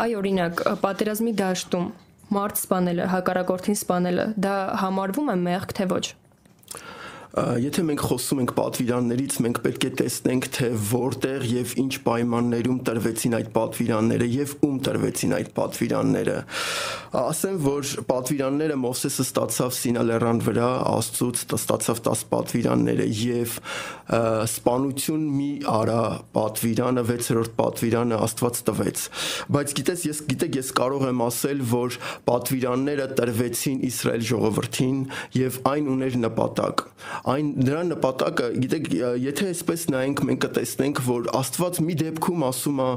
Այ 0.04 0.18
օրինակ 0.24 0.66
պատերազմի 0.84 1.38
դաշտում 1.44 1.88
մարդ 2.34 2.60
սպանելը, 2.64 3.08
հակառակորդին 3.14 3.80
սպանելը, 3.84 4.28
դա 4.48 4.58
համարվում 4.84 5.34
է 5.34 5.40
մեղք 5.48 5.80
թե 5.80 5.90
ոչ 5.94 6.06
եթե 7.34 7.82
մենք 7.88 8.02
խոսում 8.06 8.42
ենք 8.44 8.52
պատվիրաններից, 8.54 9.36
մենք 9.42 9.60
պետք 9.64 9.86
է 9.88 9.90
տեսնենք, 10.04 10.48
թե 10.54 10.68
որտեղ 10.92 11.46
եւ 11.50 11.72
ինչ 11.82 11.94
պայմաններում 12.06 12.82
տրվեցին 12.90 13.36
այդ 13.40 13.48
պատվիրանները 13.56 14.28
եւ 14.34 14.54
ում 14.68 14.76
տրվեցին 14.86 15.34
այդ 15.40 15.50
պատվիրանները։ 15.58 16.36
Ասեմ, 17.24 17.58
որ 17.64 17.90
պատվիրանները 18.10 18.78
Մովսեսը 18.84 19.26
ստացավ 19.26 19.74
Սինալերան 19.80 20.44
վրա, 20.46 20.70
Աստծուց 20.94 21.42
ստացավ 21.58 22.04
10 22.06 22.24
պատվիրանները 22.34 23.10
եւ 23.24 23.58
սպանություն 24.54 25.26
մի 25.34 25.50
արա 25.74 26.06
պատվիրանը 26.38 27.04
6-րդ 27.10 27.54
պատվիրանը 27.58 28.18
Աստված 28.28 28.62
տվեց։ 28.70 29.04
Բայց 29.58 29.76
գիտես, 29.80 30.06
ես 30.10 30.24
գիտեք, 30.30 30.58
ես 30.60 30.72
կարող 30.78 31.06
եմ 31.10 31.24
ասել, 31.28 31.64
որ 31.74 32.00
պատվիրանները 32.30 33.08
տրվեցին 33.22 33.80
Իսրայել 33.90 34.26
ժողովրդին 34.34 35.00
եւ 35.40 35.62
այն 35.74 35.94
ուներ 35.94 36.20
նպատակ 36.28 36.84
այն 37.24 37.52
դրա 37.64 37.82
նպատակը 37.88 38.48
գիտեք 38.60 38.88
եթե 39.24 39.46
այսպես 39.54 39.84
նայենք 39.94 40.22
մենք 40.28 40.42
կտեսնենք 40.44 40.98
որ 41.06 41.28
Աստված 41.40 41.78
մի 41.88 41.94
դեպքում 42.02 42.42
ասում 42.50 42.82
է 42.84 42.88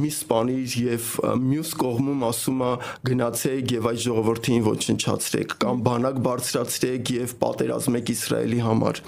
մի 0.00 0.10
սպանիր 0.12 0.74
եւ 0.84 1.06
մյուս 1.44 1.70
կողմում 1.80 2.24
ասում 2.28 2.60
է 2.64 2.68
գնացեք 3.08 3.72
եւ 3.74 3.88
այդ 3.90 4.02
ժողովրդին 4.04 4.66
ոչնչացրեք 4.68 5.54
կամ 5.64 5.80
բանակ 5.88 6.18
բարձրացրեք 6.28 7.12
եւ 7.14 7.32
պատերազմեք 7.44 8.12
Իսրայելի 8.14 8.60
համար 8.64 9.00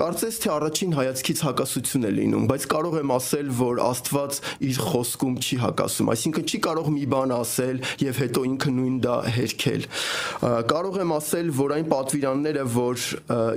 կարծես 0.00 0.40
թե 0.48 0.52
առաջին 0.56 0.96
հայացքից 0.98 1.44
հակասություն 1.48 2.08
է 2.08 2.12
լինում 2.18 2.48
բայց 2.48 2.66
կարող 2.72 2.98
եմ 3.02 3.14
ասել 3.18 3.52
որ 3.58 3.82
Աստված 3.88 4.40
իր 4.68 4.80
խոսքում 4.88 5.36
չի 5.44 5.60
հակասում 5.68 6.12
այսինքն 6.16 6.48
չի 6.48 6.62
կարող 6.68 6.90
մի 6.96 7.04
բան 7.12 7.36
ասել 7.36 7.82
եւ 8.08 8.22
հետո 8.24 8.44
ինքը 8.48 8.74
նույն 8.78 8.98
դա 9.04 9.16
հերքել 9.36 9.86
կարող 10.72 10.98
եմ 11.04 11.14
ասել 11.18 11.52
որ 11.58 11.74
այն 11.78 11.88
պատվիրանները 11.92 12.66
որ 12.78 13.06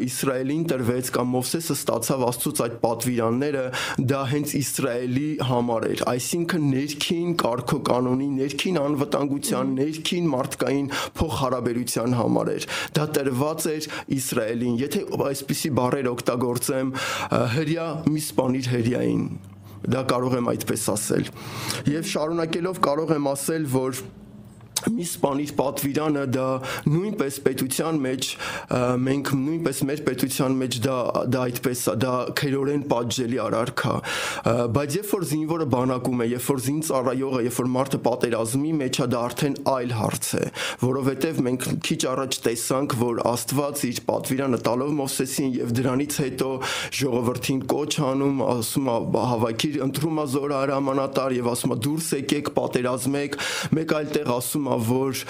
Իսրայելին 0.06 0.64
տրվեց 0.72 1.12
կամ 1.16 1.30
Մովսեսը 1.36 1.76
ստացավ 1.78 2.26
Աստծոց 2.28 2.62
այդ 2.66 2.76
պատվիրանները, 2.86 3.64
դա 4.12 4.22
հենց 4.32 4.56
Իսրայելի 4.62 5.28
համար 5.52 5.88
էր, 5.92 6.04
այսինքն 6.12 6.66
ներքին 6.72 7.36
կարգոկանոնի, 7.42 8.30
ներքին 8.42 8.80
անվտանգության, 8.82 9.76
ներքին 9.82 10.32
մարդկային 10.32 10.90
փոխհարաբերության 11.22 12.18
համար 12.22 12.52
էր։ 12.56 12.68
Դա 12.98 13.08
տրված 13.20 13.70
էր 13.76 13.90
Իսրայելին։ 14.18 14.82
Եթե 14.82 15.06
այսպիսի 15.32 15.74
բառեր 15.82 16.12
օգտագործեմ, 16.12 16.94
հрья 17.56 17.88
մի 18.12 18.26
սպանիր 18.32 18.72
հрьяին 18.76 19.26
դա 19.82 20.02
կարող 20.12 20.36
եմ 20.38 20.50
այդպես 20.52 20.84
ասել։ 20.94 21.30
Եվ 21.90 22.10
շարունակելով 22.12 22.82
կարող 22.86 23.14
եմ 23.16 23.30
ասել, 23.32 23.64
որ 23.74 24.02
մի 24.90 25.06
սպանիր 25.06 25.54
պատվիրանը 25.60 26.26
դա 26.36 26.48
նույնպես 26.92 27.40
պետության 27.46 28.00
մեջ 28.06 28.30
մենք 29.06 29.32
նույնպես 29.42 29.82
մեր 29.90 30.04
պետության 30.08 30.58
մեջ 30.62 30.78
դա 30.86 30.98
դա 31.36 31.44
այդպես 31.52 31.84
դա 32.02 32.14
քերորեն 32.42 32.84
պատժելի 32.92 33.40
արարքա 33.46 33.94
բայց 34.78 34.98
երբ 34.98 35.12
որ 35.12 35.26
զինվորը 35.32 35.68
բանակում 35.76 36.24
է 36.26 36.28
երբ 36.32 36.48
որ 36.52 36.62
զինծառայողը 36.66 37.44
երբ 37.48 37.60
որ 37.62 37.70
մարդը 37.76 38.00
պատերազմի 38.08 38.72
մեջ 38.82 39.02
է 39.02 39.08
դա 39.12 39.22
արդեն 39.32 39.58
այլ 39.72 39.94
հարց 40.02 40.30
է 40.42 40.44
որովհետև 40.82 41.42
մենք 41.48 41.68
քիչ 41.88 42.00
առաջ 42.12 42.40
տեսանք 42.48 42.96
որ 43.02 43.22
Աստված 43.32 43.84
իր 43.92 44.02
պատվիրանը 44.08 44.60
տալով 44.66 44.94
Մովսեսին 45.02 45.52
եւ 45.58 45.74
դրանից 45.78 46.18
հետո 46.22 46.50
ժողովրդին 47.02 47.62
կոչ 47.72 47.92
անում 48.12 48.42
ասում 48.52 48.90
է 48.92 49.26
հավաքիր 49.32 49.78
ընտրում 49.86 50.22
է 50.22 50.26
զորը 50.32 50.60
հրամանատար 50.62 51.36
եւ 51.38 51.50
ասում 51.52 51.76
է 51.76 51.78
դուրս 51.86 52.10
եկեք 52.22 52.52
պատերազմեք 52.58 53.38
մեկ 53.78 53.96
այլ 54.02 54.12
տեղ 54.16 54.32
ասում 54.36 54.68
է 54.68 54.71
որ 54.92 55.22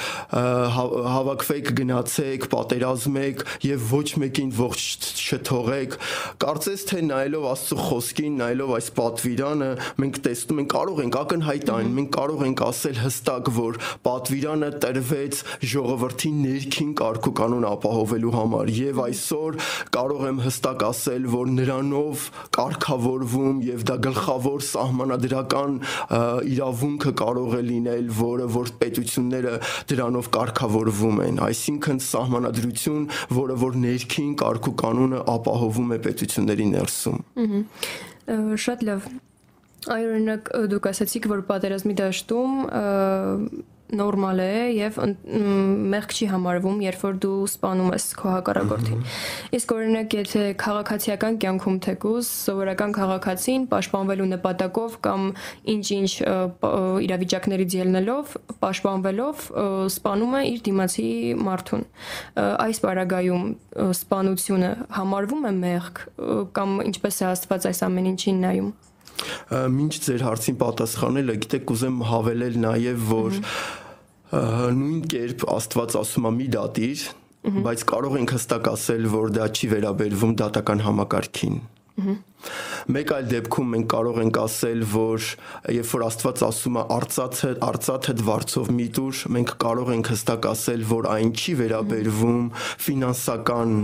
հավաքվեք, 1.12 1.72
գնացեք, 1.82 2.48
պատերազմեք 2.52 3.44
եւ 3.66 3.88
ոչ 3.92 4.08
մեկին 4.22 4.52
ողջ 4.58 5.10
չթողեք։ 5.22 5.98
Կարծես 6.42 6.86
թե 6.92 7.02
նայելով 7.08 7.48
Աստծո 7.52 7.78
խոսքին, 7.88 8.38
նայելով 8.42 8.74
այս 8.78 8.88
պատվիրանը, 8.98 9.70
մենք 10.02 10.20
տեսնում 10.28 10.62
ենք, 10.62 10.72
կարող 10.72 11.02
ենք 11.06 11.18
ակնհայտ 11.22 11.72
այն, 11.76 11.92
մենք 11.98 12.12
կարող 12.18 12.44
ենք 12.48 12.64
ասել 12.68 13.00
հստակ, 13.02 13.52
որ 13.58 13.80
պատվիրանը 14.08 14.70
տրվեց 14.86 15.42
ժողովրդի 15.72 16.32
ներքին 16.42 16.92
կարգու 17.02 17.34
կանոն 17.42 17.68
ապահովելու 17.72 18.34
համար 18.36 18.72
եւ 18.78 19.02
այսօր 19.06 19.60
կարող 19.96 20.26
եմ 20.32 20.42
հստակ 20.46 20.86
ասել, 20.92 21.28
որ 21.32 21.52
նրանով 21.62 22.26
կարգավորվում 22.58 23.62
եւ 23.68 23.86
դա 23.90 23.98
գլխավոր 24.08 24.66
սահմանադրական 24.72 25.78
իրավունքը 26.52 27.14
կարող 27.22 27.56
է 27.58 27.62
լինել, 27.72 28.12
որը 28.22 28.48
որ 28.56 28.72
պետություն 28.82 29.31
պետությունները 29.32 29.88
դրանով 29.90 30.30
կարգավորվում 30.36 31.20
են, 31.26 31.40
այսինքն 31.46 32.00
սահմանադրություն, 32.06 33.04
որը 33.38 33.58
որ 33.62 33.78
ներքին 33.82 34.32
կարգու 34.42 34.76
կանոնը 34.82 35.20
ապահովում 35.32 35.92
է 35.96 36.00
պետությունների 36.06 36.68
ներսում։ 36.76 37.20
Շատ 38.66 38.86
լավ։ 38.88 39.10
Այ 39.92 40.02
օրինակ 40.12 40.50
դուք 40.72 40.88
ասացիք, 40.92 41.28
որ 41.32 41.42
պատերազմի 41.48 41.96
դաշտում 42.02 42.52
նորմալ 43.96 44.42
է 44.44 44.54
եւ 44.76 44.98
մեղք 45.92 46.14
չի 46.16 46.28
համարվում, 46.32 46.82
երբ 46.86 47.04
որ 47.06 47.18
դու 47.24 47.38
սպանում 47.52 47.90
ես 47.96 48.06
քո 48.20 48.28
հակառակորդին։ 48.32 49.02
Իսկ 49.58 49.74
օրինակ 49.76 50.16
եթե 50.18 50.44
քաղաքացիական 50.62 51.40
կյանքում 51.44 51.80
թեկուզ 51.86 52.30
սովորական 52.42 52.96
քաղաքացին 52.98 53.66
պաշտպանվելու 53.72 54.30
նպատակով 54.32 55.00
կամ 55.08 55.26
ինչ-ինչ 55.76 56.12
իրավիճակներից 57.08 57.78
ելնելով, 57.82 58.36
պաշտպանվելով 58.62 59.48
սպանում 59.96 60.38
է 60.42 60.44
իր 60.52 60.62
դիմացի 60.70 61.10
մարդուն։ 61.50 61.84
Այս 62.68 62.84
բարագայում 62.86 63.50
սպանությունը 64.02 64.72
համարվում 65.02 65.50
է 65.52 65.54
մեղք 65.62 66.06
կամ 66.56 66.80
ինչպես 66.92 67.22
է 67.22 67.28
Աստված 67.32 67.68
այս 67.72 67.86
ամեն 67.88 68.10
ինչին 68.16 68.42
նայում 68.46 68.72
Մինչ 69.52 69.94
ձեր 70.06 70.24
հարցին 70.26 70.58
պատասխանելը, 70.62 71.36
գիտեք, 71.44 71.66
կուզեմ 71.70 72.00
հավելել 72.10 72.58
նաև, 72.64 73.06
որ 73.12 73.40
նույն 74.32 75.02
կերպ 75.12 75.46
Աստված 75.52 75.98
ասում 76.02 76.28
է 76.30 76.32
մի 76.38 76.48
դատիր, 76.56 77.04
բայց 77.66 77.84
կարող 77.92 78.18
ենք 78.22 78.34
հստակ 78.38 78.68
ասել, 78.72 79.08
որ 79.12 79.32
դա 79.36 79.48
չի 79.52 79.70
վերաբերվում 79.76 80.36
դատական 80.42 80.84
համակարգին։ 80.86 81.62
Մեկ 82.92 83.12
այլ 83.14 83.26
դեպքում 83.32 83.72
մենք 83.76 83.88
կարող 83.92 84.20
ենք 84.24 84.38
ասել, 84.42 84.84
որ 84.92 85.26
երբ 85.76 85.90
որ 85.92 86.06
Աստված 86.08 86.44
ասում 86.48 86.78
է 86.82 86.84
արծաթը 86.96 87.52
արծաթը 87.68 88.16
դվարцով 88.22 88.72
միտուր, 88.78 89.24
մենք 89.36 89.52
կարող 89.62 89.92
ենք 89.98 90.12
հստակ 90.16 90.48
ասել, 90.52 90.86
որ 90.92 91.10
այն 91.12 91.34
չի 91.36 91.58
վերաբերվում 91.62 92.48
ֆինանսական 92.88 93.76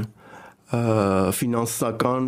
ֆինանսական 0.68 2.26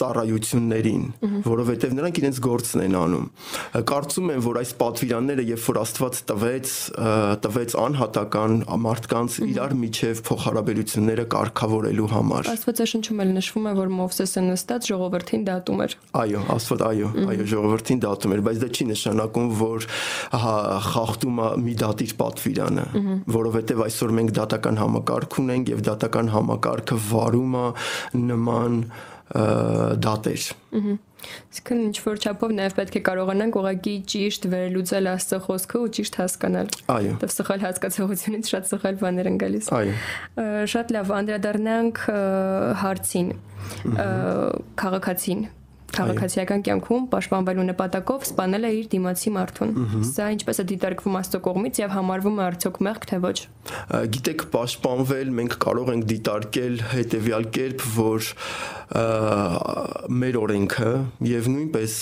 ծառայություններին, 0.00 1.04
որովհետև 1.46 1.96
նրանք 1.96 2.20
իրենց 2.20 2.40
գործն 2.46 2.82
են 2.86 2.96
անում։ 3.00 3.26
Կարծում 3.90 4.32
եմ, 4.36 4.42
որ 4.46 4.60
այս 4.62 4.72
պատվիրանները, 4.80 5.46
երբ 5.50 5.64
որ 5.66 5.80
Աստված 5.82 6.20
տվեց, 6.30 6.72
տվեց 7.46 7.76
անհատական 7.86 8.56
մարդկանց 8.86 9.38
իրար 9.46 9.74
միջև 9.80 10.22
փոխհարաբերությունները 10.26 11.26
կարգավորելու 11.36 12.08
համար։ 12.12 12.50
Աստվածաշնչում 12.56 13.22
էլ 13.26 13.32
նշվում 13.36 13.66
է, 13.66 13.72
որ 13.76 13.92
Մովսեսը 13.96 14.44
նստած 14.46 14.90
ժողովրդին 14.90 15.46
դատում 15.46 15.82
էր։ 15.86 15.96
Այո, 16.22 16.42
Աստված, 16.56 16.84
այո, 16.86 17.10
այո, 17.26 17.46
ժողովրդին 17.52 18.02
դատում 18.06 18.36
էր, 18.36 18.44
բայց 18.46 18.60
դա 18.62 18.70
չի 18.76 18.86
նշանակում, 18.92 19.50
որ 19.60 19.88
հա 20.36 20.54
խախտում 20.86 21.40
է 21.46 21.48
մի 21.66 21.74
դատիր 21.82 22.14
պատվիրանը, 22.20 22.86
որովհետև 23.36 23.82
այսօր 23.86 24.14
մենք 24.20 24.32
դատական 24.36 24.80
համակարգ 24.82 25.38
ունենք 25.42 25.72
եւ 25.74 25.84
դատական 25.90 26.32
համակարգը 26.36 26.98
վարում 27.10 27.58
է 27.60 27.66
նման 28.26 28.80
դատեր։ 29.34 30.46
Իսկն 31.50 31.80
ինչ 31.88 31.96
որ 32.04 32.20
չափով 32.22 32.52
նաև 32.54 32.74
պետք 32.76 32.98
է 32.98 33.02
կարողանանք 33.08 33.56
ուղղակի 33.58 33.94
ճիշտ 34.12 34.46
վերլուծել 34.52 35.08
Աստծո 35.10 35.38
խոսքը 35.46 35.80
ու 35.82 35.90
ճիշտ 35.96 36.18
հասկանալ։ 36.20 36.70
Այո։ 36.94 37.16
Դեռ 37.22 37.32
սխալ 37.34 37.64
հասկացողությունից 37.66 38.52
շատ 38.52 38.70
սխալ 38.70 39.00
բաներ 39.02 39.30
են 39.32 39.40
գալիս։ 39.42 39.70
Այո։ 39.80 39.96
Շատ 40.76 40.94
լավ, 40.96 41.12
անդրադառնանք 41.18 42.02
հարցին։ 42.84 43.34
Քաղաքացին 44.84 45.46
քաղաքացիական 45.96 46.64
կյանքում 46.66 47.04
պաշտպանվելու 47.12 47.66
նպատակով 47.70 48.26
սպանել 48.26 48.66
է 48.66 48.70
իր 48.76 48.88
դիմացի 48.96 49.32
մարդուն։ 49.36 49.74
Սա 50.10 50.30
ինչպես 50.36 50.60
է 50.62 50.66
դիտարկվում 50.72 51.18
Աստծո 51.20 51.40
կողմից 51.46 51.80
եւ 51.82 51.94
համարվում 51.96 52.40
է 52.40 52.44
արդյոք 52.46 52.80
մեղք 52.86 53.06
թե 53.10 53.20
ոչ։ 53.26 53.36
Գիտեք, 54.16 54.44
պաշտպանվել 54.54 55.30
մենք 55.36 55.54
կարող 55.66 55.92
ենք 55.96 56.04
դիտարկել 56.10 56.76
հետեւյալ 56.92 57.46
կերպ, 57.56 57.86
որ 57.96 58.28
մեր 58.86 60.36
օրենքը 60.38 60.90
եւ 61.26 61.48
նույնպես 61.50 61.94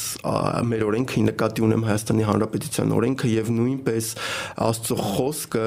մեր 0.68 0.82
օրենքը 0.84 1.22
նկատի 1.30 1.64
ունեմ 1.64 1.86
Հայաստանի 1.88 2.26
Հանրապետության 2.28 2.92
օրենքը 2.98 3.30
եւ 3.32 3.48
նույնպես 3.56 4.10
Աստծո 4.66 4.98
խոսքը 5.00 5.64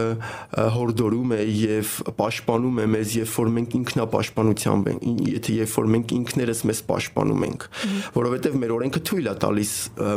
հորդորում 0.78 1.34
է 1.34 1.42
եւ 1.58 1.96
պաշտպանում 2.22 2.78
է 2.78 2.88
մեզ, 2.94 3.16
երբ 3.18 3.34
որ 3.34 3.52
մենք 3.58 3.76
ինքնապաշտպանությամբ 3.82 4.92
ենք, 4.94 5.08
եթե 5.34 5.58
երբ 5.58 5.74
որ 5.78 5.90
մենք 5.98 6.14
ինքներս 6.18 6.64
մեզ 6.70 6.84
պաշտպանում 6.92 7.48
ենք, 7.48 7.68
որովհետև 8.16 8.58
մեր 8.62 8.74
օրենքը 8.78 9.02
թույլ 9.08 9.28
է 9.28 9.36
տալիս 9.44 9.72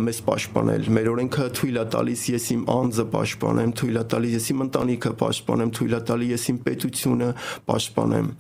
մեզ 0.07 0.21
պաշտպանել, 0.27 0.89
մեր 0.97 1.11
օրենքը 1.11 1.47
թույլ 1.59 1.81
է 1.81 1.85
տալիս 1.95 2.25
ես 2.31 2.47
իմ 2.55 2.63
անձը 2.75 3.07
պաշտպանեմ, 3.15 3.75
թույլ 3.81 4.01
է 4.01 4.05
տալիս 4.15 4.37
ես 4.37 4.47
իմ 4.55 4.65
ընտանիքը 4.67 5.13
պաշտպանեմ, 5.21 5.73
թույլ 5.81 5.97
է 5.97 6.01
տալիս 6.11 6.31
ես 6.31 6.45
իմ 6.51 6.61
պետությունը 6.67 7.31
պաշտպանեմ։ 7.71 8.31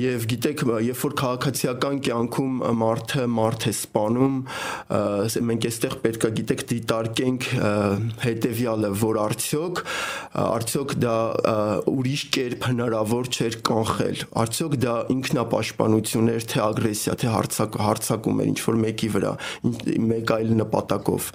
Եվ 0.00 0.26
գիտեք, 0.30 0.64
երբ 0.90 1.04
որ 1.04 1.16
քաղաքացիական 1.20 2.00
կյանքում 2.06 2.60
մարդը 2.80 3.26
մարդ 3.40 3.66
է 3.70 3.74
սպանում, 3.80 4.36
մենք 5.50 5.68
այստեղ 5.70 5.96
պետք 6.04 6.26
է 6.26 6.32
գիտեք 6.40 6.64
դիտարկենք 6.70 7.48
հետեւյալը, 8.24 8.90
որ 9.00 9.20
արդյոք 9.24 9.82
արդյոք 10.40 10.94
դա 11.02 11.16
ուրիշ 11.90 12.22
կերպ 12.36 12.66
հնարավոր 12.70 13.30
չէր 13.30 13.56
կանխել։ 13.66 14.24
Արդյոք 14.40 14.76
դա 14.84 14.94
ինքնապաշտպանություն 15.14 16.30
էր, 16.34 16.46
թե 16.50 16.62
ագրեսիա, 16.66 17.16
թե 17.20 17.32
հարցակ 17.34 17.78
հարցակում 17.86 18.42
էր 18.44 18.50
ինչ 18.50 18.60
որ 18.70 18.78
մեկի 18.86 19.10
վրա 19.16 19.32
մեկ 20.10 20.32
այլ 20.36 20.54
նպատակով 20.60 21.30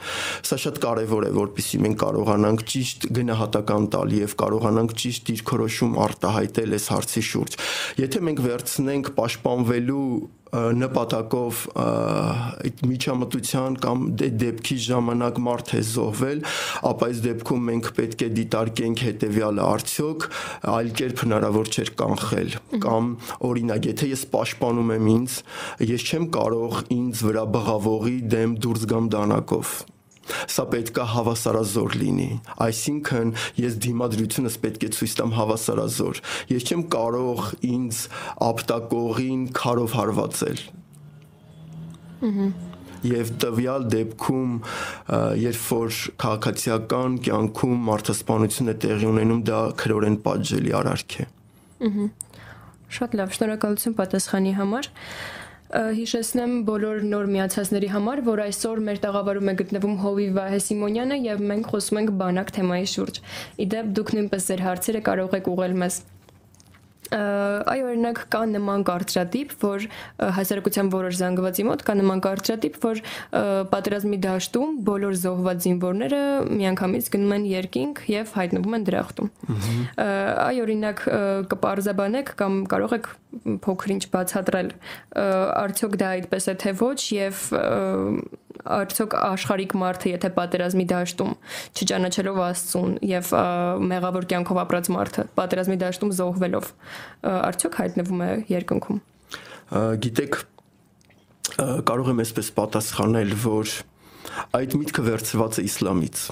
սա 0.49 0.59
շատ 0.65 0.79
կարևոր 0.85 1.27
է 1.29 1.31
որpիսի 1.35 1.81
մենք 1.85 1.99
կարողանանք 2.05 2.65
ճիշտ 2.73 3.09
գնահատական 3.19 3.89
տալ 3.95 4.15
եւ 4.15 4.37
կարողանանք 4.41 4.95
ճիշտ 5.03 5.29
դիրքորոշում 5.31 5.99
արտահայտել 6.05 6.79
այս 6.79 6.89
հարցի 6.95 7.25
շուրջ 7.29 7.59
եթե 8.05 8.23
մենք 8.29 8.43
վերցնենք 8.45 9.13
պաշտպանվելու 9.19 10.07
նպատակով 10.55 11.61
այդ 11.75 12.83
միջամտության 12.89 13.77
կամ 13.85 14.03
դե 14.21 14.29
դեպքի 14.43 14.77
ժամանակ 14.85 15.39
մարդ 15.47 15.73
է 15.75 15.81
զոհվել, 15.89 16.43
ապա 16.91 17.09
այս 17.09 17.21
դեպքում 17.25 17.65
մենք 17.69 17.89
պետք 17.99 18.25
է 18.25 18.29
դիտարկենք 18.39 19.03
հետեւյալը 19.05 19.65
արդյոք 19.65 20.27
այլ 20.75 20.93
կերպ 21.01 21.25
հնարավոր 21.25 21.73
չէր 21.75 21.91
կանխել 22.03 22.55
կամ 22.85 23.09
օրինակ 23.49 23.89
եթե 23.91 24.11
ես 24.13 24.27
պաշտպանում 24.35 24.95
եմ 24.95 25.09
ինձ, 25.15 25.41
ես 25.95 26.07
չեմ 26.09 26.29
կարող 26.35 26.79
ինձ 26.99 27.25
վրա 27.29 27.45
բղավողի 27.55 28.17
դեմ 28.35 28.55
դուրս 28.65 28.87
գամ 28.95 29.11
դանակով 29.15 29.75
Սա 30.25 30.65
պետք 30.71 30.99
է 31.01 31.05
հավասարազոր 31.13 31.97
լինի։ 32.01 32.29
Այսինքն 32.65 33.33
ես 33.61 33.77
դիմադրությունս 33.85 34.57
պետք 34.65 34.85
է 34.87 34.89
ցույց 34.95 35.15
տամ 35.19 35.33
հավասարազոր։ 35.39 36.21
Ես 36.53 36.67
չեմ 36.69 36.85
կարող 36.95 37.43
ինձ 37.69 38.01
ապտակողին 38.49 39.43
քարով 39.59 39.97
հարվածել։ 39.99 40.63
Ահա 42.25 42.47
եւ 43.05 43.31
տվյալ 43.37 43.83
դեպքում 43.93 44.53
երբ 45.37 45.65
որ 45.69 45.97
քաղաքացիական 46.23 47.17
կյանքում 47.27 47.83
մարդասպանություն 47.89 48.71
է 48.71 48.75
տեղի 48.81 49.09
ունենում 49.11 49.43
դա 49.45 49.59
քրորեն 49.81 50.15
պատժելի 50.25 50.73
արարք 50.79 51.17
է։ 51.21 51.27
Ահա 51.85 52.07
Շատ 52.95 53.15
լավ, 53.17 53.31
շնորհակալություն 53.35 53.95
պատասխանի 53.97 54.51
համար 54.55 54.87
հիշեցնեմ 55.75 56.51
բոլոր 56.69 57.01
նոր 57.11 57.29
միացածների 57.33 57.89
համար, 57.91 58.21
որ 58.29 58.41
այսօր 58.45 58.81
մեր 58.85 58.99
տաղավարում 59.03 59.51
է 59.51 59.55
գտնվում 59.61 59.95
Հովիվ 60.05 60.37
Վահե 60.39 60.59
Սիմոնյանը 60.65 61.17
եւ 61.25 61.45
մենք 61.51 61.71
խոսում 61.73 61.99
ենք 62.01 62.13
բանակ 62.21 62.53
թեմայի 62.55 62.89
շուրջ։ 62.95 63.19
Իդեպ 63.65 63.93
դուք 63.99 64.13
նույնպես 64.15 64.47
ձեր 64.51 64.63
հարցերը 64.69 65.01
կարող 65.09 65.35
եք 65.41 65.49
ուղղել 65.51 65.75
մեզ 65.83 65.99
այ 67.13 67.81
օրինակ 67.85 68.21
կա 68.33 68.41
նման 68.51 68.85
կարծրատիպ, 68.87 69.55
որ 69.61 69.85
հասարակության 70.37 70.91
որոշ 70.93 71.19
զանգվածի 71.21 71.65
մոտ 71.69 71.83
կա 71.85 71.95
նման 71.99 72.23
կարծրատիպ, 72.25 72.79
որ 72.85 73.01
պատերազմի 73.73 74.19
դաշտում 74.25 74.77
բոլոր 74.89 75.17
զոհված 75.25 75.65
զինվորները 75.65 76.21
միանգամից 76.61 77.09
գնում 77.15 77.35
են 77.35 77.47
երկինք 77.51 78.01
եւ 78.15 78.33
հայտնվում 78.39 78.77
են 78.79 78.87
դրախտում։ 78.89 79.29
Այ 80.45 80.63
օրինակ 80.65 81.03
կպարզաբանեք 81.53 82.33
կամ 82.41 82.57
կարող 82.73 82.97
եք 82.99 83.11
փոքրինչ 83.65 84.03
բացատրել 84.15 84.71
արդյոք 85.65 85.99
դա 86.01 86.11
այդպես 86.15 86.49
է 86.51 86.57
թե 86.63 86.75
ոչ 86.81 86.99
եւ 87.15 87.45
արդյոք 88.75 89.15
աշխարհիկ 89.19 89.75
մարդը 89.81 90.11
եթե 90.13 90.31
պատերազմի 90.35 90.85
դաշտում 90.91 91.33
չճանաչելով 91.75 92.39
Աստծուն 92.45 92.95
եւ 93.09 93.31
մեղավոր 93.91 94.27
կյանքով 94.31 94.61
ապրած 94.65 94.89
մարդը 94.95 95.25
պատերազմի 95.39 95.77
դաշտում 95.83 96.13
զոհվելով 96.19 96.71
արդյոք 97.35 97.79
հայտնվում 97.81 98.23
է 98.25 98.31
երկնքում 98.55 99.03
գիտեք 100.05 100.39
կարող 101.89 102.09
եմ 102.15 102.23
այսպես 102.25 102.49
պատասխանել 102.59 103.35
որ 103.45 103.75
այդ 104.59 104.79
միտքը 104.81 105.05
վերցված 105.05 105.59
է 105.61 105.65
իսլամից 105.69 106.23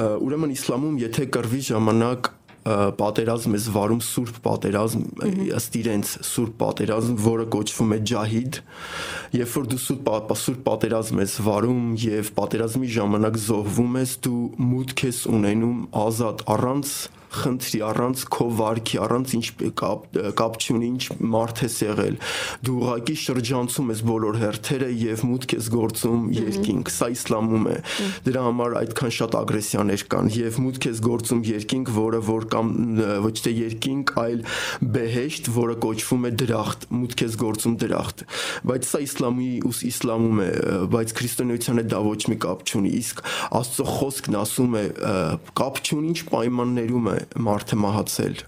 ուրեմն 0.00 0.52
իսլամում 0.54 0.98
եթե 1.00 1.24
կռվի 1.34 1.62
ժամանակ 1.70 2.30
պատերազմ 2.64 3.54
ես 3.56 3.66
վարում 3.74 4.00
սուրբ 4.04 4.40
պատերազմ 4.44 5.04
ըստ 5.56 5.78
իրենց 5.80 6.10
սուրբ 6.28 6.56
պատերազմ, 6.60 7.14
որը 7.24 7.46
կոչվում 7.54 7.94
է 7.96 7.98
ջահիդ, 8.10 8.58
երբ 9.38 9.54
որ 9.56 9.70
դու 9.70 9.80
սուրբ 9.86 10.10
սուրբ 10.42 10.60
պատերազմ 10.66 11.22
ես 11.24 11.38
վարում 11.46 11.86
եւ 12.04 12.32
պատերազմի 12.36 12.92
ժամանակ 12.98 13.40
զոհվում 13.46 13.96
ես, 14.00 14.12
դու 14.26 14.42
մուտք 14.70 15.06
ես 15.08 15.22
ունենում 15.40 15.80
ազատ 16.04 16.44
առանց 16.56 16.94
խնդրի 17.30 17.80
առանց 17.86 18.22
քո 18.34 18.46
վարքի 18.58 18.98
առանց 19.04 19.34
ինչ 19.38 19.46
կապ 19.80 20.18
կապ 20.40 20.56
չունի 20.60 20.88
ինչ 20.90 21.02
մարդ 21.34 21.62
ես 21.64 21.76
եղել 21.84 22.16
դու 22.66 22.76
ուղակի 22.80 23.16
շրջանցում 23.24 23.92
ես 23.94 24.02
բոլոր 24.10 24.38
հերթերը 24.40 24.88
եւ 25.00 25.22
մուտք 25.30 25.54
ես 25.56 25.68
գործում 25.74 26.24
երկինք 26.36 26.90
սա 26.90 27.08
իսլամում 27.14 27.68
է 27.70 27.76
դրա 28.26 28.42
համար 28.48 28.76
այդքան 28.80 29.14
շատ 29.20 29.36
ագրեսիաներ 29.40 30.04
կան 30.10 30.30
եւ 30.40 30.58
մուտք 30.64 30.88
ես 30.90 31.02
գործում 31.06 31.42
երկինք 31.50 31.92
որը 32.00 32.20
որ 32.30 32.48
կամ 32.50 32.72
ոչ 33.26 33.34
թե 33.46 33.54
երկինք 33.60 34.14
այլ 34.24 34.42
բեհեշտ 34.96 35.50
որը 35.60 35.76
կոչվում 35.86 36.26
է 36.26 36.32
դրախտ 36.40 36.88
մուտք 37.00 37.24
ես 37.26 37.38
գործում 37.40 37.76
դրախտ 37.84 38.24
բայց 38.70 38.90
սա 38.90 39.02
իսլամի 39.06 39.50
ուս 39.70 39.82
իսլամում 39.90 40.40
է 40.40 40.50
բայց 40.94 41.14
քրիստոնեության 41.20 41.80
հետ 41.80 41.90
դա 41.94 42.00
ոչ 42.10 42.20
մի 42.30 42.38
կապ 42.44 42.64
չունի 42.70 42.92
իսկ 43.00 43.22
աստծո 43.60 43.86
խոսքն 43.90 44.38
ասում 44.40 44.76
է 44.80 44.84
կապ 45.60 45.80
չունի 45.84 46.10
ինչ 46.10 46.20
պայմաններում 46.30 47.10
է 47.10 47.19
մարդը 47.46 47.78
մահացել 47.84 48.40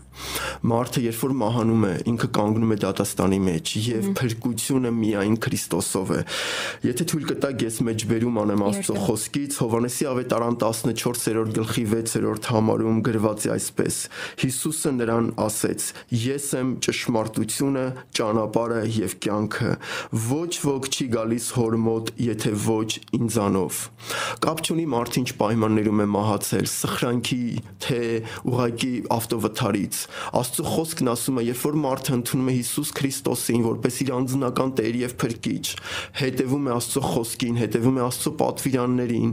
Մարդը 0.63 1.03
երբ 1.03 1.19
որ 1.23 1.33
մահանում 1.43 1.85
է, 1.89 1.93
ինքը 2.13 2.29
կանգնում 2.37 2.73
է 2.73 2.77
դատաստանի 2.83 3.39
մեջ 3.43 3.73
եւ 3.83 4.09
փրկությունը 4.19 4.91
միայն 4.95 5.37
Քրիստոսով 5.43 6.13
է։ 6.13 6.21
Եթե 6.87 7.07
թույլ 7.13 7.25
կտակ, 7.33 7.65
ես 7.67 7.79
մեջբերում 7.89 8.39
անեմ 8.43 8.63
Աստծո 8.69 8.97
խոսքից 9.07 9.59
Հովանեսի 9.63 10.09
ավետարան 10.13 10.59
14-րդ 10.63 11.53
գլխի 11.59 11.85
6-րդ 11.93 12.49
համարում 12.53 13.01
գրված 13.09 13.47
է 13.49 13.53
այսպես. 13.57 13.99
Հիսուսը 14.43 14.93
նրան 15.03 15.31
ասեց. 15.43 15.89
Ես 16.23 16.47
եմ 16.63 16.71
ճշմարտությունը, 16.87 17.85
ճանապարհը 18.19 18.83
եւ 19.03 19.17
կյանքը։ 19.27 19.73
Ոչ 20.31 20.53
ոք 20.63 20.89
չի 20.93 21.07
գալիս 21.17 21.49
հոր 21.59 21.79
մոտ, 21.87 22.15
եթե 22.23 22.55
ոչ 22.63 22.91
ինձանով։ 23.19 23.83
Կապ 24.47 24.63
չունի 24.63 24.87
մարդը 24.93 25.21
ինչ 25.23 25.31
պայմաններում 25.43 26.03
է 26.03 26.09
մահացել, 26.13 26.67
սխրանքի, 26.73 27.43
թե 27.83 28.01
ուղակի 28.53 28.93
ավտովթարից 29.17 30.03
Աստծո 30.39 30.65
խոսքն 30.73 31.11
ասում 31.13 31.41
է, 31.41 31.45
երբ 31.49 31.63
որ 31.63 31.77
մարդը 31.83 32.15
ընդունում 32.17 32.51
է 32.53 32.55
Հիսուս 32.59 32.93
Քրիստոսին 32.99 33.65
որպես 33.67 33.99
իր 34.03 34.13
անձնական 34.17 34.73
Տեր 34.79 34.99
եւ 35.03 35.15
Փրկիչ, 35.23 35.65
հետևում 36.21 36.69
է 36.69 36.73
Աստծո 36.77 37.03
խոսքին, 37.13 37.59
հետևում 37.63 37.99
է 37.99 38.05
Աստծո 38.07 38.33
պատվիրաններին, 38.43 39.33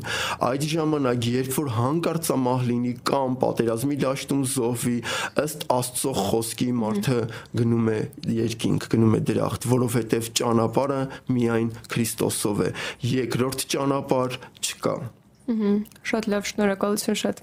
այդ 0.49 0.67
ժամանակ 0.73 1.29
երբ 1.29 1.59
որ 1.59 1.69
հանկարծամահ 1.79 2.65
լինի 2.69 2.93
կամ 3.09 3.37
պատերազմի 3.43 3.99
դաշտում 4.05 4.43
զոհվի, 4.55 4.97
ըստ 5.45 5.67
Աստծո 5.79 6.15
խոսքի 6.19 6.69
մարդը 6.79 7.19
գնում 7.59 7.93
է 7.93 7.99
երկինք, 8.39 8.89
գնում 8.95 9.15
է 9.19 9.23
դրախտ, 9.29 9.69
որովհետեւ 9.75 10.33
ճանապարհը 10.39 10.99
միայն 11.37 11.71
Քրիստոսով 11.93 12.65
է։ 12.69 12.73
Երկրորդ 13.19 13.65
ճանապարհ 13.75 14.41
չկա։ 14.59 14.97
շատ 15.49 16.27
լավ, 16.29 16.47
շնորհակալություն 16.49 17.19
շատ։ 17.21 17.41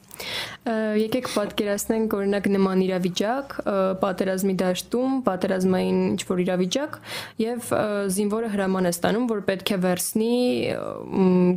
Եկեք 1.00 1.30
պատկերացնենք 1.34 2.16
օրինակ 2.16 2.48
նման 2.56 2.82
իրավիճակ, 2.86 3.54
պատերազմի 4.02 4.56
դաշտում, 4.62 5.16
պատերազմային 5.26 6.02
ինչ 6.14 6.20
որ 6.30 6.42
իրավիճակ 6.46 6.98
եւ 7.44 7.70
զինվորը 8.16 8.52
հրաման 8.56 8.90
է 8.90 8.92
ստանում, 8.96 9.30
որ 9.36 9.46
պետք 9.52 9.72
է 9.76 9.80
վերցնի 9.86 10.34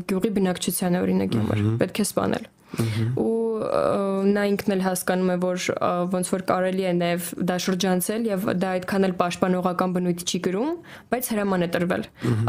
գյուղի 0.09 0.33
բնակչությանը 0.39 1.03
օրինակի 1.05 1.43
համար, 1.43 1.67
պետք 1.83 2.01
է 2.03 2.09
սպանել 2.09 2.49
ու 3.19 3.39
նա 4.29 4.43
ինքն 4.51 4.73
էլ 4.75 4.83
հասկանում 4.85 5.31
է 5.33 5.37
որ 5.41 5.65
ոնց 6.13 6.31
որ 6.33 6.43
կարելի 6.51 6.85
է 6.85 6.93
նաև 6.99 7.29
դա 7.49 7.57
շրջանցել 7.65 8.27
եւ 8.29 8.47
դա 8.61 8.71
այդքան 8.77 9.07
էլ 9.09 9.15
պաշտպանողական 9.19 9.95
բնույթ 9.97 10.23
չի 10.29 10.41
գրում, 10.47 10.71
բայց 11.11 11.29
հրաման 11.33 11.65
է 11.65 11.69
տրվել։ 11.75 12.03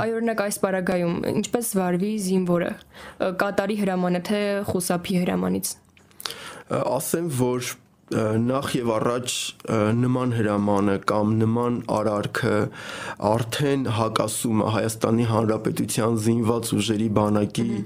Այ 0.05 0.09
օրինակ 0.21 0.43
այս 0.47 0.61
պարագայում 0.65 1.15
ինչպես 1.35 1.71
վարվի 1.81 2.13
զինվորը 2.31 2.73
կատարի 3.43 3.79
հրամանը 3.81 4.25
թե 4.31 4.43
խուսափի 4.71 5.21
հրամանից։ 5.25 5.73
Ասեմ 6.71 7.33
որ 7.41 7.73
նախ 8.11 8.73
եւ 8.75 8.89
առաջ 8.91 9.33
նման 9.95 10.33
հրամանը 10.35 10.95
կամ 11.07 11.35
նման 11.41 11.75
արարքը 11.95 12.55
արդեն 13.29 13.85
հակասում 13.95 14.65
է 14.65 14.71
Հայաստանի 14.75 15.27
Հանրապետության 15.31 16.17
զինված 16.25 16.71
ուժերի 16.75 17.07
բանակի 17.21 17.77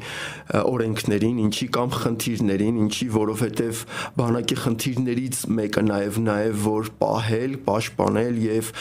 օրենքներին, 0.60 1.42
ինչի 1.44 1.68
կամ 1.76 1.92
խնդիրներին, 1.98 2.78
ինչի 2.84 3.08
որովհետեւ 3.18 3.82
բանակի 4.20 4.58
խնդիրներից 4.64 5.42
մեկը 5.60 5.84
նաեւ 5.92 6.18
նաեւ 6.24 6.64
որ 6.64 6.90
պահել, 7.04 7.58
պաշտպանել 7.68 8.40
եւ 8.44 8.72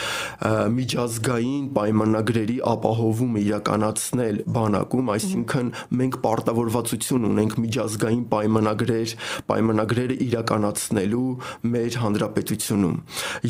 միջազգային 0.80 1.68
պայմանագրերի 1.76 2.58
ապահովումը 2.72 3.44
իրականացնել 3.44 4.42
բանակում, 4.56 5.12
այսինքն 5.18 5.70
մենք 6.00 6.18
պարտավորվածություն 6.24 7.28
ունենք 7.34 7.60
միջազգային 7.64 8.24
պայմանագրեր, 8.32 9.16
պայմանագրերը 9.52 10.20
իրականացնելու 10.24 11.33
մեր 11.74 11.98
հանրապետությունում 12.04 12.96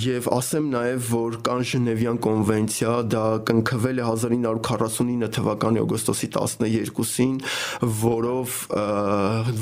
եւ 0.05 0.29
ասեմ 0.39 0.69
նաեւ 0.75 1.09
որ 1.15 1.39
կան 1.49 1.65
Ժնևյան 1.71 2.21
կոնվենցիա 2.25 2.95
դա 3.15 3.25
կնքվել 3.51 4.01
է 4.03 4.07
1949 4.11 5.31
թվականի 5.39 5.83
օգոստոսի 5.85 6.31
12-ին 6.35 7.37
որով 8.05 8.57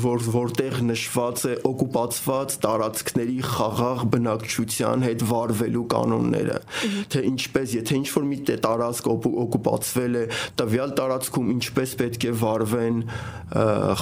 որ 0.03 0.27
որտեղ 0.37 0.79
նշված 0.89 1.45
է 1.49 1.55
օկուպացված 1.69 2.57
տարածքների 2.63 3.37
խաղաղ 3.53 4.05
բնակչության 4.13 5.07
հետ 5.07 5.25
վարվելու 5.33 5.85
կանոնները 5.93 6.59
թե 7.13 7.23
ինչպես 7.33 7.75
եթե 7.79 7.99
ինչ 8.03 8.07
որ 8.13 8.27
մի 8.33 8.39
տարածք 8.63 9.09
օկուպացվել 9.13 10.17
է 10.19 10.23
տվյալ 10.59 10.93
տարածքում 10.99 11.51
ինչպես 11.53 11.95
պետք 12.01 12.27
է 12.27 12.33
վարվեն 12.43 12.99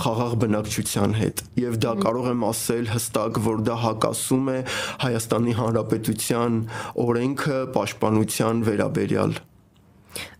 խաղաղ 0.02 0.36
բնակչության 0.42 1.16
հետ 1.20 1.44
եւ 1.62 1.78
դա 1.86 1.94
կարող 2.06 2.30
եմ 2.32 2.46
ասել 2.52 2.90
հստակ 2.92 3.40
որ 3.48 3.64
դա 3.68 3.78
հակա 3.86 4.11
ասում 4.15 4.52
է 4.56 4.58
Հայաստանի 5.06 5.56
Հանրապետության 5.62 6.60
օրենքը 7.06 7.62
պաշտպանության 7.78 8.67
վերաբերյալ 8.71 9.39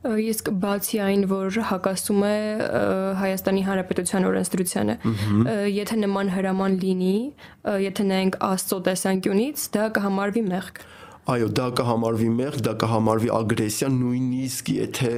իսկ 0.02 0.50
բացի 0.62 1.00
այն, 1.06 1.22
որ 1.32 1.58
հակասում 1.70 2.24
է 2.28 2.38
Հայաստանի 3.22 3.62
Հանրապետության 3.68 4.26
օրենսդրությանը, 4.28 4.96
եթե 5.72 6.00
նման 6.02 6.32
հրաման 6.36 6.76
լինի, 6.82 7.16
եթե 7.86 8.08
նայենք 8.10 8.40
Աստծո 8.50 8.80
տեսանկյունից, 8.90 9.68
դա 9.76 9.86
կհամարվի 9.96 10.44
մեղք։ 10.50 10.84
Այո, 11.30 11.52
դա 11.54 11.66
կհամարվի 11.78 12.28
մեղք, 12.34 12.62
դա 12.66 12.72
կհամարվի 12.82 13.30
ագրեսիա, 13.36 13.88
նույնիսկ 13.94 14.70
եթե 14.74 15.12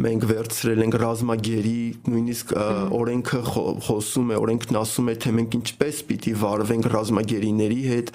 մենք 0.00 0.22
վերցրել 0.30 0.84
ենք 0.86 0.94
ռազմագերի, 1.02 1.82
նույնիսկ 2.08 2.54
օրենքը 2.96 3.40
խոսում 3.52 4.32
է, 4.32 4.38
օրենքն 4.40 4.78
ասում 4.80 5.10
է, 5.12 5.16
թե 5.20 5.32
մենք 5.36 5.56
ինչպես 5.58 5.98
պիտի 6.08 6.32
վարվենք 6.40 6.88
ռազմագերիների 6.94 7.80
հետ, 7.90 8.12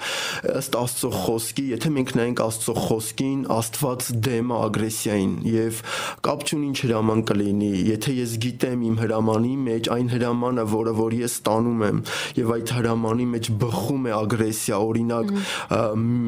ըստ 0.58 0.78
Աստծո 0.82 1.10
խոսքի, 1.14 1.64
եթե 1.78 1.92
մենք 1.94 2.12
նայենք 2.18 2.42
Աստծո 2.42 2.74
խոսքին, 2.88 3.38
Աստված 3.54 4.10
դեմ 4.26 4.50
է 4.50 4.58
ագրեսիային 4.58 5.32
եւ 5.52 5.80
կապ 6.26 6.44
չունի 6.48 6.68
ինչ 6.68 6.78
հրաման 6.88 7.24
կլինի, 7.30 7.70
եթե 7.92 8.16
ես 8.18 8.34
գիտեմ 8.48 8.84
իմ 8.88 8.98
հրամանի 9.04 9.54
մեջ 9.68 9.92
այն 9.94 10.12
հրամանը, 10.16 10.66
որը 10.74 10.96
որ 10.98 11.18
ես 11.22 11.38
ստանում 11.38 11.86
եմ 11.88 12.02
եւ 12.42 12.52
այդ 12.58 12.74
հրամանի 12.78 13.30
մեջ 13.38 13.50
բխում 13.62 14.08
է 14.08 14.14
ագրեսիա, 14.18 14.82
օրինակ 14.88 15.32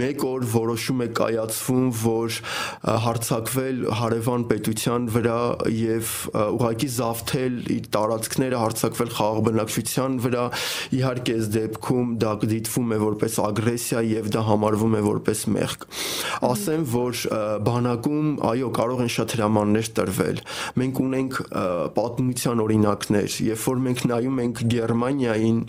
մեկ 0.00 0.26
օր 0.30 0.48
որոշում 0.54 0.99
է 1.04 1.08
կայացվում, 1.20 1.86
որ 2.00 2.38
հարցակվել 3.06 3.82
հարևան 4.00 4.46
պետության 4.50 5.08
վրա 5.14 5.40
եւ 5.80 6.12
ուղակի 6.40 6.90
զավթել 6.96 7.58
իր 7.76 7.88
տարածքները 7.96 8.60
հարցակվել 8.60 9.12
խաղաղ 9.16 9.40
բնակչության 9.50 10.18
վրա, 10.24 10.44
իհարկե 11.00 11.36
այս 11.40 11.50
դեպքում 11.56 12.14
դա 12.20 12.32
դիտվում 12.50 12.94
է 12.94 12.98
որպես 13.00 13.38
ագրեսիա 13.46 14.00
եւ 14.10 14.30
դա 14.34 14.44
համարվում 14.50 14.96
է 14.96 15.02
որպես 15.06 15.42
մեղք։ 15.56 15.86
Ասեմ, 16.50 16.86
որ 16.94 17.22
բանակում 17.66 18.30
այո, 18.50 18.70
կարող 18.80 19.02
են 19.04 19.12
շատ 19.16 19.34
հրամաններ 19.36 19.90
տրվել։ 20.00 20.42
Մենք 20.80 21.02
ունենք 21.06 21.40
պատմության 21.98 22.64
օրինակներ, 22.64 23.36
երբ 23.50 23.66
որ 23.70 23.84
մենք 23.88 24.06
նայում 24.10 24.40
ենք 24.46 24.64
Գերմանիային 24.74 25.60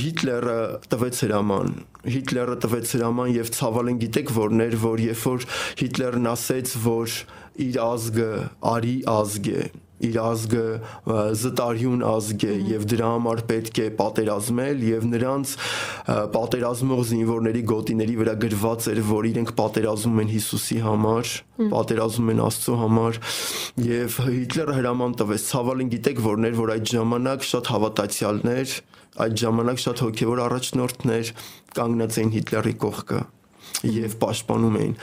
Հիտլերը 0.00 0.56
տվեց 0.92 1.20
հրաման 1.26 1.76
Հիտլերը 2.14 2.56
տվեց 2.64 2.94
հրաման 2.96 3.30
եւ 3.34 3.52
ցավալեն 3.56 4.00
գիտեք 4.06 4.34
որներ 4.40 4.78
որ 4.86 5.04
երբ 5.06 5.22
որ 5.26 5.46
Հիտլերն 5.82 6.32
ասեց 6.32 6.74
որ 6.86 7.20
իր 7.66 7.78
ազգը 7.84 8.32
արի 8.74 8.96
ազգ 9.18 9.54
է 9.54 9.64
իր 10.06 10.16
ազգը 10.22 10.64
զտարյուն 11.40 12.04
ազգ 12.10 12.44
է 12.48 12.54
եւ 12.70 12.84
դրա 12.92 13.08
համար 13.14 13.42
պետք 13.50 13.80
է 13.80 13.86
պատերազմել 14.00 14.84
եւ 14.88 15.06
նրանց 15.10 15.54
պատերազմող 16.36 17.02
զինվորների 17.10 17.62
գոտիների 17.70 18.16
վրա 18.20 18.34
գրված 18.44 18.88
էր 18.94 19.00
որ 19.10 19.28
իրենք 19.30 19.52
պատերազմում 19.60 20.22
են 20.24 20.30
Հիսուսի 20.34 20.78
համար, 20.86 21.34
պատերազմում 21.74 22.32
են 22.34 22.44
Աստծո 22.46 22.78
համար 22.84 23.20
եւ 23.90 24.20
Հիտլերը 24.30 24.78
հրաման 24.80 25.18
տվեց 25.20 25.48
ցավալին 25.50 25.92
գիտեք 25.96 26.24
որներ 26.30 26.56
որ 26.60 26.74
այդ 26.76 26.94
ժամանակ 26.94 27.44
շատ 27.50 27.74
հավատացյալներ 27.74 28.78
այդ 29.20 29.36
ժամանակ 29.44 29.84
շատ 29.84 30.04
հոգեվոր 30.06 30.42
առաջնորդներ 30.46 31.34
կանգնած 31.76 32.18
էին 32.20 32.34
Հիտլերի 32.38 32.74
կողքը 32.86 33.20
եւ 33.86 34.16
պաշտպանում 34.20 34.76
էին։ 34.80 34.94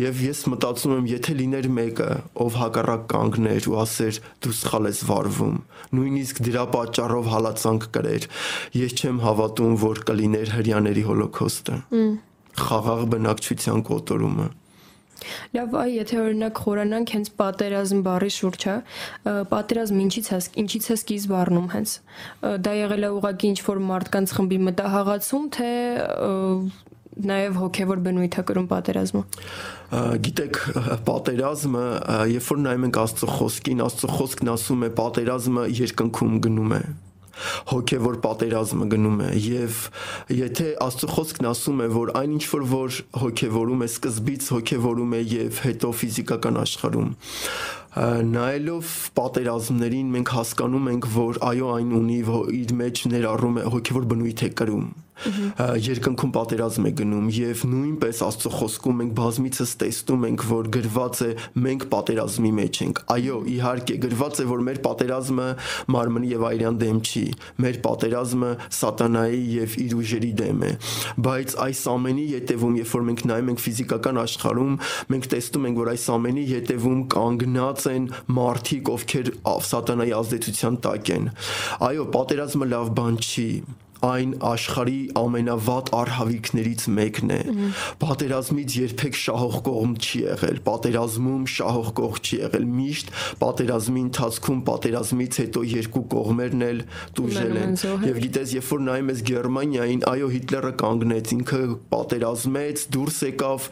Եվ 0.00 0.22
ես 0.24 0.40
մտածում 0.54 0.94
եմ, 0.94 1.06
եթե 1.12 1.36
լիներ 1.40 1.68
մեկը, 1.78 2.08
ով 2.44 2.58
հակառակ 2.60 3.06
կանգներ 3.14 3.68
ու 3.70 3.78
ասեր՝ 3.84 4.18
դու 4.44 4.54
սխալ 4.58 4.90
ես 4.90 5.00
վարվում, 5.10 5.56
նույնիսկ 5.98 6.42
դրա 6.48 6.64
պատճառով 6.74 7.30
հալածանք 7.34 7.88
կրեր, 7.94 8.28
ես 8.80 8.98
չեմ 8.98 9.22
հավատում, 9.28 9.78
որ 9.84 10.02
կլիներ 10.10 10.54
հрьяաների 10.58 11.06
հոլոկոստը։ 11.08 11.80
Խաղաղ 12.64 13.08
բնակչության 13.14 13.88
կոտորումը։ 13.88 14.50
Լավ, 15.54 15.74
այ 15.78 15.92
եթե 15.94 16.16
օրինակ 16.20 16.58
խորանանք 16.64 17.12
հենց 17.14 17.28
պատերազմ 17.38 18.00
բառի 18.04 18.30
շուրջը, 18.34 18.74
հա, 19.24 19.34
պատերազմ 19.52 20.00
ինչից 20.04 20.30
է, 20.34 20.40
ինչից 20.64 20.88
է 20.90 20.96
սկիզբ 20.98 21.34
առնում 21.40 21.68
հենց։ 21.74 21.94
Դա 22.66 22.74
եղել 22.80 23.06
է 23.08 23.10
ուղղակի 23.18 23.52
ինչ 23.54 23.60
որ 23.68 23.80
մարդկանց 23.94 24.34
խմբի 24.38 24.58
մտահաղացում, 24.68 25.46
թե 25.54 25.70
նաև 27.14 27.58
հոգևոր 27.60 28.02
բնույթ 28.04 28.36
է 28.40 28.44
կրում 28.50 28.68
պատերազմը։ 28.72 29.22
Գիտեք, 30.26 30.60
պատերազմը, 31.06 31.86
երբ 32.34 32.48
որ 32.50 32.62
նայում 32.64 32.86
ենք 32.88 33.00
Աստծո 33.04 33.32
խոսքին, 33.38 33.82
Աստծո 33.86 34.12
խոսքն 34.18 34.52
ասում 34.54 34.86
է 34.88 34.92
պատերազմը 34.98 35.66
երկնքում 35.84 36.38
գնում 36.48 36.78
է 36.78 36.84
հոգևոր 37.70 38.18
պատերազմը 38.24 38.86
գնում 38.92 39.22
է 39.26 39.30
եւ 39.42 39.78
եթե 40.38 40.66
Աստծո 40.84 41.08
խոսքն 41.14 41.48
ասում 41.50 41.82
է 41.84 41.88
որ 41.94 42.12
այն 42.20 42.36
ինչ 42.36 42.44
որ 42.52 42.66
որ 42.72 42.98
հոգևորում 43.22 43.84
է 43.84 43.88
սկզբից 43.90 44.50
հոգևորում 44.54 45.16
է 45.18 45.22
եւ 45.34 45.62
հետո 45.64 45.90
ֆիզիկական 46.02 46.60
աշխարհում 46.62 47.10
նայելով 47.94 48.92
պատերազմներին 49.18 50.12
մենք 50.16 50.34
հասկանում 50.34 50.90
ենք, 50.94 51.08
որ 51.14 51.40
այո 51.52 51.70
այն 51.78 51.94
ունի 52.00 52.20
իր 52.58 52.76
մեջ 52.82 53.06
ներառում 53.14 53.62
է 53.62 53.66
հոգևոր 53.76 54.08
բնույթ 54.14 54.46
է 54.48 54.50
կրում 54.58 54.86
երկնքում 55.24 56.32
պատերազմ 56.34 56.86
է 56.88 56.90
գնում 56.98 57.26
եւ 57.32 57.60
նույնպես 57.70 58.20
Աստծո 58.26 58.50
խոսքում 58.54 58.96
մենք 59.00 59.12
բազմիցս 59.18 59.72
տեսնում 59.80 60.24
ենք, 60.28 60.42
որ 60.50 60.68
գրված 60.74 61.20
է 61.24 61.28
մենք 61.64 61.84
պատերազմի 61.92 62.50
մեջ 62.58 62.80
ենք։ 62.84 63.00
Այո, 63.14 63.36
իհարկե 63.54 63.96
գրված 64.04 64.40
է, 64.42 64.46
որ 64.50 64.64
մեր 64.68 64.80
պատերազմը 64.84 65.46
մարմնի 65.94 66.32
եւ 66.34 66.46
այրյան 66.50 66.80
դեմ 66.82 66.98
չի։ 67.04 67.24
Մեր 67.64 67.78
պատերազմը 67.86 68.50
սատանայի 68.74 69.40
եւ 69.54 69.78
իր 69.84 69.96
ուժերի 70.02 70.32
դեմ 70.42 70.64
է։ 70.64 70.72
Բայց 71.24 71.56
այս 71.64 71.84
ամենի 71.94 72.26
յետևում, 72.34 72.76
երբ 72.82 72.92
որ 72.94 73.06
մենք 73.08 73.24
նայում 73.30 73.50
ենք 73.54 73.64
ֆիզիկական 73.64 74.20
աշխարհում, 74.24 74.74
մենք 75.14 75.30
տեսնում 75.34 75.68
ենք, 75.70 75.80
որ 75.84 75.92
այս 75.94 76.06
ամենի 76.14 76.44
յետևում 76.50 77.00
կանգնած 77.14 77.83
են 77.92 78.10
մարդիկ, 78.38 78.92
ովքեր 78.96 79.32
սատանայի 79.70 80.14
ազդեցության 80.20 80.82
տակ 80.88 81.14
են։ 81.18 81.32
Այո, 81.88 82.10
պատերազմը 82.18 82.70
լավ 82.74 82.92
բան 82.98 83.18
չի 83.24 83.48
այն 84.04 84.32
աշխարի 84.44 84.98
ամենավատ 85.18 85.90
արհավիկներից 85.96 86.84
մեկն 86.96 87.32
է։ 87.34 87.38
Պատերազմից 88.02 88.76
երբեք 88.80 89.18
շահող 89.20 89.56
կողմ 89.68 89.94
չի 90.04 90.20
եղել, 90.24 90.60
պատերազմում 90.68 91.44
շահող 91.54 91.90
կողմ 92.00 92.20
չի 92.24 92.40
եղել։ 92.42 92.66
Միշտ 92.74 93.12
պատերազմի 93.42 94.02
ընթացքում 94.04 94.62
պատերազմից 94.68 95.38
հետո 95.44 95.64
երկու 95.72 96.04
կողմերն 96.14 96.64
էլ 96.68 96.82
տուժել 97.18 97.58
են։ 97.64 97.76
Եվ 98.10 98.20
գիտես, 98.24 98.56
երբ 98.58 98.72
որ 98.74 98.82
նայում 98.88 99.12
ես 99.14 99.22
Գերմանիային, 99.30 100.02
այո 100.14 100.32
Հիտլերը 100.34 100.72
կանգնեց, 100.84 101.34
ինքը 101.38 101.62
պատերազմեց, 101.94 102.88
դուրս 102.94 103.20
եկավ, 103.30 103.70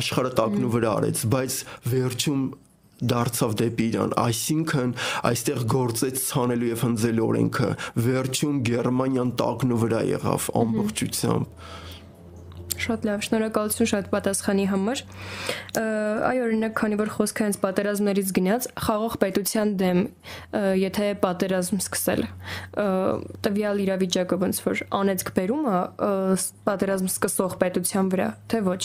աշխարհը 0.00 0.34
տակնու 0.40 0.74
վրա 0.76 0.96
արեց, 1.00 1.24
բայց 1.30 1.62
վերջում 1.94 2.44
դարձավ 3.00 3.54
դեպի 3.60 3.86
Իրան, 3.90 4.14
այսինքն 4.20 4.94
այստեղ 5.30 5.60
գործեց 5.74 6.24
ցանելու 6.26 6.70
եւ 6.70 6.82
հնձելու 6.86 7.26
օրենքը։ 7.30 7.70
Վերջում 8.06 8.58
Գերմանիան 8.70 9.30
տակնու 9.40 9.80
վրա 9.84 10.02
եղավ 10.10 10.48
ամբողջությամբ։ 10.60 11.78
Շատ 12.80 13.06
լավ, 13.08 13.24
շնորհակալություն 13.26 13.90
շատ 13.90 14.08
պատասխանի 14.14 14.64
համար։ 14.70 15.02
Այ 16.30 16.40
օրինակ, 16.46 16.74
քանի 16.80 16.98
որ 17.00 17.12
խոսքը 17.16 17.46
հենց 17.46 17.58
պատերազմներից 17.64 18.32
գնաց, 18.38 18.68
խաղող 18.86 19.16
պետության 19.24 19.74
դեմ, 19.80 20.00
եթե 20.80 21.10
պատերազմ 21.24 21.82
սկսել, 21.84 22.24
տվյալ 23.46 23.84
իրավիճակը 23.84 24.40
ոնց 24.44 24.62
որ 24.66 24.82
անեծք 25.00 25.34
բերում 25.40 25.68
է 25.70 25.78
պատերազմ 26.70 27.12
սկսող 27.12 27.60
պետության 27.60 28.12
վրա, 28.14 28.32
թե 28.50 28.64
ոչ 28.70 28.82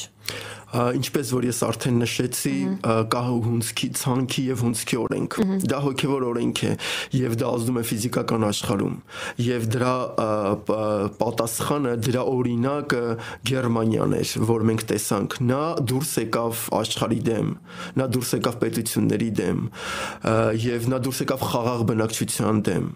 ինչպես 0.75 1.31
որ 1.35 1.45
ես 1.47 1.59
արդեն 1.65 1.99
նշեցի, 2.01 2.53
կա 3.13 3.21
հունցքի 3.25 3.87
ցանքի 3.99 4.43
եւ 4.49 4.63
հունցքի 4.65 4.97
օրենք։ 5.01 5.37
Դա 5.71 5.79
հոգեվոր 5.85 6.25
օրենք 6.31 6.61
է 6.65 6.71
եւ 7.15 7.35
դա 7.39 7.51
ազդում 7.55 7.79
է 7.79 7.83
ֆիզիկական 7.91 8.47
աշխարհում։ 8.49 8.97
Եվ 9.45 9.67
դրա 9.75 9.93
պատասխանը, 11.21 11.93
դրա 12.09 12.23
օրինակը 12.33 13.03
Գերմանիան 13.85 14.13
էր, 14.17 14.29
որ 14.49 14.63
մենք 14.65 14.83
տեսանք։ 14.89 15.33
Նա 15.45 15.61
դուրս 15.85 16.11
եկավ 16.23 16.61
աշխարհի 16.73 17.19
դեմ, 17.27 17.49
նա 17.99 18.05
դուրս 18.15 18.31
եկավ 18.35 18.55
պետությունների 18.63 19.29
դեմ 19.39 19.59
եւ 20.65 20.87
նա 20.89 20.99
դուրս 21.05 21.19
եկավ 21.25 21.43
խաղաղ 21.51 21.83
բնակչության 21.91 22.61
դեմ 22.65 22.87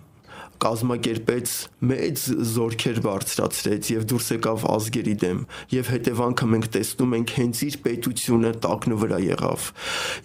կազմակերպեց 0.59 1.51
մեծ 1.87 2.23
զորքեր 2.49 2.97
բարձրացրեց 3.05 3.91
եւ 3.93 4.07
դուրս 4.11 4.25
եկավ 4.33 4.65
ազգերի 4.73 5.13
դեմ 5.21 5.39
եւ 5.71 5.91
հետևանքը 5.93 6.49
մենք 6.51 6.67
տեսնում 6.73 7.15
ենք 7.19 7.33
հենց 7.37 7.61
իր 7.69 7.77
պետությունը 7.85 8.51
տակնու 8.65 8.99
վրա 9.05 9.19
եղավ 9.29 9.69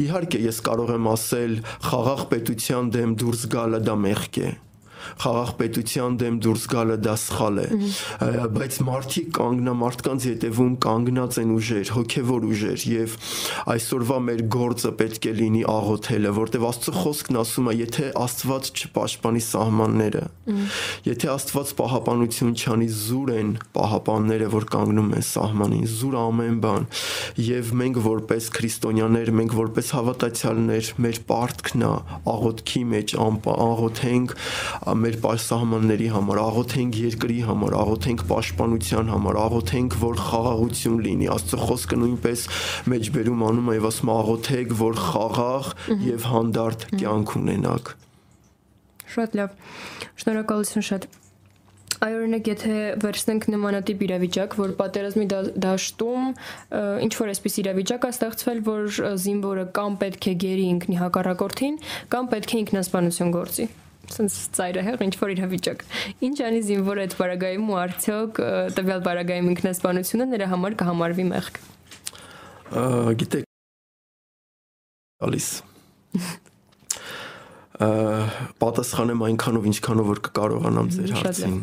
իհարկե 0.09 0.43
ես 0.49 0.59
կարող 0.67 0.95
եմ 0.97 1.09
ասել 1.15 1.57
խաղաղ 1.87 2.27
պետության 2.35 2.91
դեմ 2.99 3.15
դուրս 3.23 3.47
գալը 3.55 3.83
դա 3.87 3.99
մեղք 4.09 4.43
է 4.43 4.51
խաղաղ 5.25 5.51
պետության 5.61 6.19
դեմ 6.21 6.39
դուրս 6.45 6.65
գալը 6.75 6.97
դա 7.05 7.15
սխալ 7.25 7.61
է 7.65 7.67
բայց 8.55 8.79
մարդիկ 8.89 9.29
կանգնա 9.39 9.75
մարդկանց 9.81 10.27
յետևում 10.29 10.75
կանգնած 10.85 11.39
են 11.45 11.53
ուժեր 11.55 11.93
հոգևոր 11.95 12.47
ուժեր 12.51 12.85
եւ 12.95 13.17
այսօրվա 13.75 14.19
մեր 14.29 14.43
գործը 14.55 14.93
պետք 15.01 15.29
է 15.31 15.35
լինի 15.41 15.63
աղոթելը 15.75 16.33
որտեվ 16.39 16.67
Աստծո 16.71 16.95
խոսքն 17.01 17.39
ասում 17.45 17.71
է 17.71 17.75
եթե 17.81 18.11
Աստված 18.25 18.71
չպաշտպանի 18.75 19.43
սահմանները 19.49 20.25
եթե 21.09 21.31
Աստված 21.35 21.73
պահապանություն 21.81 22.55
չանի 22.55 22.89
զուր 22.95 23.33
են 23.35 23.53
պահապանները 23.75 24.51
որ 24.55 24.69
կանգնում 24.75 25.11
են 25.19 25.27
սահմանին 25.29 25.87
զուր 25.95 26.17
ամեն 26.25 26.59
բան 26.65 26.89
եւ 27.45 27.73
մենք 27.81 28.01
որպես 28.05 28.49
քրիստոնյաներ 28.55 29.33
մենք 29.41 29.57
որպես 29.59 29.93
հավատացյալներ 29.99 30.91
մեր 31.05 31.21
պարտքն 31.31 31.85
է 31.85 31.93
աղոթքի 32.35 32.83
մեջ 32.95 33.15
աղոթենք 33.25 34.35
մեր 35.01 35.17
սահմանների 35.45 36.07
համար, 36.15 36.41
աղոթենք 36.45 36.99
երկրի 37.01 37.39
համար, 37.49 37.75
աղոթենք 37.81 38.23
պաշտպանության 38.31 39.11
համար, 39.15 39.39
աղոթենք, 39.45 39.97
որ 40.05 40.23
խաղաղություն 40.29 41.01
լինի։ 41.07 41.29
Աստծո 41.35 41.61
խոսքը 41.65 41.99
նույնպես 42.05 42.47
մեջբերում 42.95 43.45
անում 43.49 43.69
է 43.73 43.77
եւ 43.79 43.89
ասում 43.91 44.15
աղոթեք, 44.15 44.79
որ 44.85 45.03
խաղաղ 45.09 45.69
եւ 46.05 46.31
հանդարտ 46.35 46.89
կյանք 46.95 47.37
ունենաք։ 47.43 47.93
Շատ 49.15 49.37
լավ։ 49.41 49.61
Շնորհակալություն 50.25 50.89
շատ 50.89 51.13
այ 52.05 52.15
օրինակ 52.19 52.49
եթե 52.51 52.79
վերցնենք 53.01 53.47
նմանատիպ 53.55 54.03
իրավիճակ, 54.07 54.57
որ 54.61 54.73
պատերազմի 54.81 55.27
դաշտում 55.65 56.27
ինչ 57.07 57.13
որ 57.21 57.33
այսպես 57.35 57.57
իրավիճակ 57.63 58.05
է 58.05 58.11
ստեղծվել, 58.15 58.61
որ 58.67 58.99
զինվորը 59.25 59.65
կամ 59.79 59.97
պետք 60.03 60.29
է 60.29 60.35
գերի 60.45 60.67
ինքնի 60.75 61.01
հակառակորդին, 61.01 61.81
կամ 62.13 62.31
պետք 62.35 62.55
է 62.55 62.61
ինքնասպանություն 62.65 63.35
գործի 63.39 63.69
սենց 64.15 64.37
ծայրահեղ 64.59 65.05
ինչ 65.05 65.15
որ 65.21 65.33
իրավիճակ։ 65.35 65.85
Ինչ 66.29 66.37
անի 66.49 66.61
զինվորը 66.69 67.05
այդ 67.05 67.17
բարագայում 67.21 67.71
ու 67.73 67.79
արդյոք 67.85 68.43
տվյալ 68.79 69.01
բարագայում 69.09 69.51
ինքնասպանությունը 69.55 70.27
նրա 70.35 70.51
համար 70.55 70.77
կհամարվի 70.85 71.27
մեղք։ 71.35 71.63
Գիտեք 73.25 73.45
ալիս 75.25 75.49
պատասխանեմ 77.75 79.25
այնքանով 79.29 79.65
ինչքանով 79.71 80.11
որ 80.13 80.21
կկարողանամ 80.29 80.91
ձեր 80.95 81.15
հարցին։ 81.19 81.57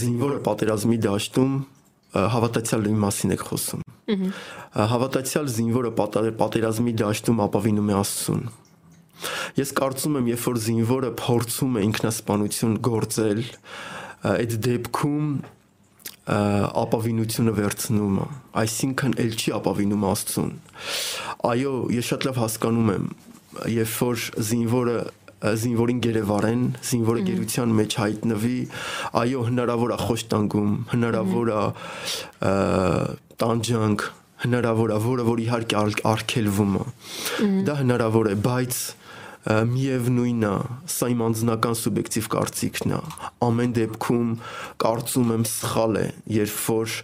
Զինվորը 0.00 0.38
պատերազմի 0.46 0.98
դաշտում 1.04 1.52
հավատացյալի 2.34 2.94
մասին 3.04 3.34
եք 3.36 3.44
խոսում։ 3.50 3.84
Հավատացյալ 4.90 5.50
զինվորը 5.60 5.92
պատերազմի 6.00 6.94
դաշտում 7.00 7.44
ապավինում 7.46 7.90
է 7.90 7.96
Աստծուն 8.00 8.42
Ես 9.60 9.72
կարծում 9.80 10.18
եմ, 10.20 10.28
երբ 10.30 10.44
որ 10.48 10.60
զինվորը 10.66 11.10
փորձում 11.20 11.78
է 11.80 11.86
ինքնասպանություն 11.90 12.76
գործել, 12.90 13.42
այդ 14.30 14.58
դեպքում 14.66 15.30
ապավինությունը 16.30 17.52
վերցնում 17.56 18.18
է, 18.20 18.26
այսինքն 18.60 19.14
ել 19.24 19.32
չի 19.40 19.54
ապավինում 19.56 20.04
Աստծուն։ 20.10 20.52
Այո, 21.50 21.72
ես 21.96 22.10
շատ 22.10 22.26
լավ 22.28 22.38
հասկանում 22.44 22.92
եմ, 22.94 23.08
երբ 23.74 23.96
որ 24.04 24.26
զինվորը 24.50 24.98
զինվորին 25.40 26.00
գերեվարեն, 26.04 26.64
զինվորը 26.84 27.20
գերության 27.30 27.70
մեջ 27.78 27.94
հայտնվի, 28.00 28.56
այո, 29.20 29.44
հնարավոր 29.48 29.94
է 29.94 29.98
խոշտանգում, 30.04 30.74
հնարավոր 30.92 31.52
է 31.56 31.62
տանջանք, 33.40 34.04
հնարավոր 34.44 34.92
է, 34.92 34.98
որը 35.06 35.26
որ 35.30 35.42
իհարկե 35.46 35.78
արգելվում 36.10 36.76
է։ 36.80 36.84
Դա 37.68 37.76
հնարավոր 37.80 38.30
է, 38.30 38.34
բայց 38.44 38.80
միևնույնն 39.48 40.44
է, 40.44 40.52
սա 40.92 41.06
իմ 41.14 41.20
անձնական 41.24 41.76
սուբյեկտիվ 41.80 42.26
կարծիքն 42.34 42.92
է։ 42.92 42.98
Ամեն 43.46 43.70
դեպքում 43.78 44.34
կարծում 44.84 45.30
եմ 45.36 45.46
սխալ 45.48 45.96
է, 46.00 46.02
երբ 46.36 46.58
որ 46.66 46.96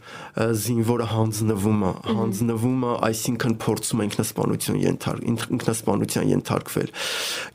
զինվորը 0.66 1.06
հանձնվում 1.12 1.86
է, 1.86 1.92
հանձնվում 2.18 2.84
է, 2.84 2.90
այսինքն 3.08 3.56
փորձում 3.64 4.02
է 4.02 4.08
ինքնասպանություն 4.10 4.82
ենթարկ, 4.84 5.24
ինքնասպանության 5.56 6.28
ենթարկվել։ 6.36 6.92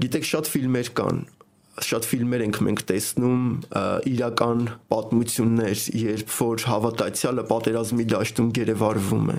Գիտեք, 0.02 0.28
շատ 0.32 0.52
ֆիլմեր 0.56 0.92
կան, 0.98 1.22
շատ 1.82 2.08
ֆիլմեր 2.10 2.42
ենք 2.46 2.58
մենք 2.68 2.82
տեսնում 2.90 3.46
իրական 4.12 4.66
պատմություններ, 4.92 5.86
երբ 6.02 6.34
որ 6.36 6.66
հավատացյալը 6.68 7.46
պատերազմի 7.52 8.08
դաշտում 8.12 8.50
գերեվարվում 8.58 9.32
է 9.32 9.38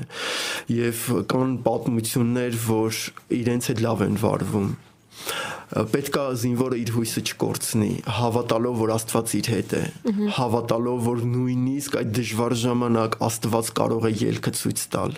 եւ 0.79 1.05
կան 1.35 1.53
պատմություններ, 1.67 2.57
որ 2.71 3.03
իրենց 3.43 3.71
հետ 3.73 3.85
լավ 3.85 4.07
են 4.09 4.19
վարվում 4.23 4.73
պետքա 5.93 6.25
զինվորը 6.43 6.79
իր 6.83 6.91
հույսը 6.97 7.23
չկորցնի, 7.33 7.91
հավատալով, 8.19 8.79
որ 8.83 8.93
Աստված 8.97 9.35
իր 9.39 9.51
հետ 9.53 9.75
է, 9.79 9.83
հավատալով, 10.39 11.03
որ 11.07 11.23
նույնիսկ 11.33 11.99
այդ 12.03 12.15
դժվար 12.19 12.57
ժամանակ 12.63 13.19
Աստված 13.29 13.71
կարող 13.81 14.09
է 14.09 14.13
ելքը 14.23 14.55
ցույց 14.63 14.87
տալ 14.93 15.17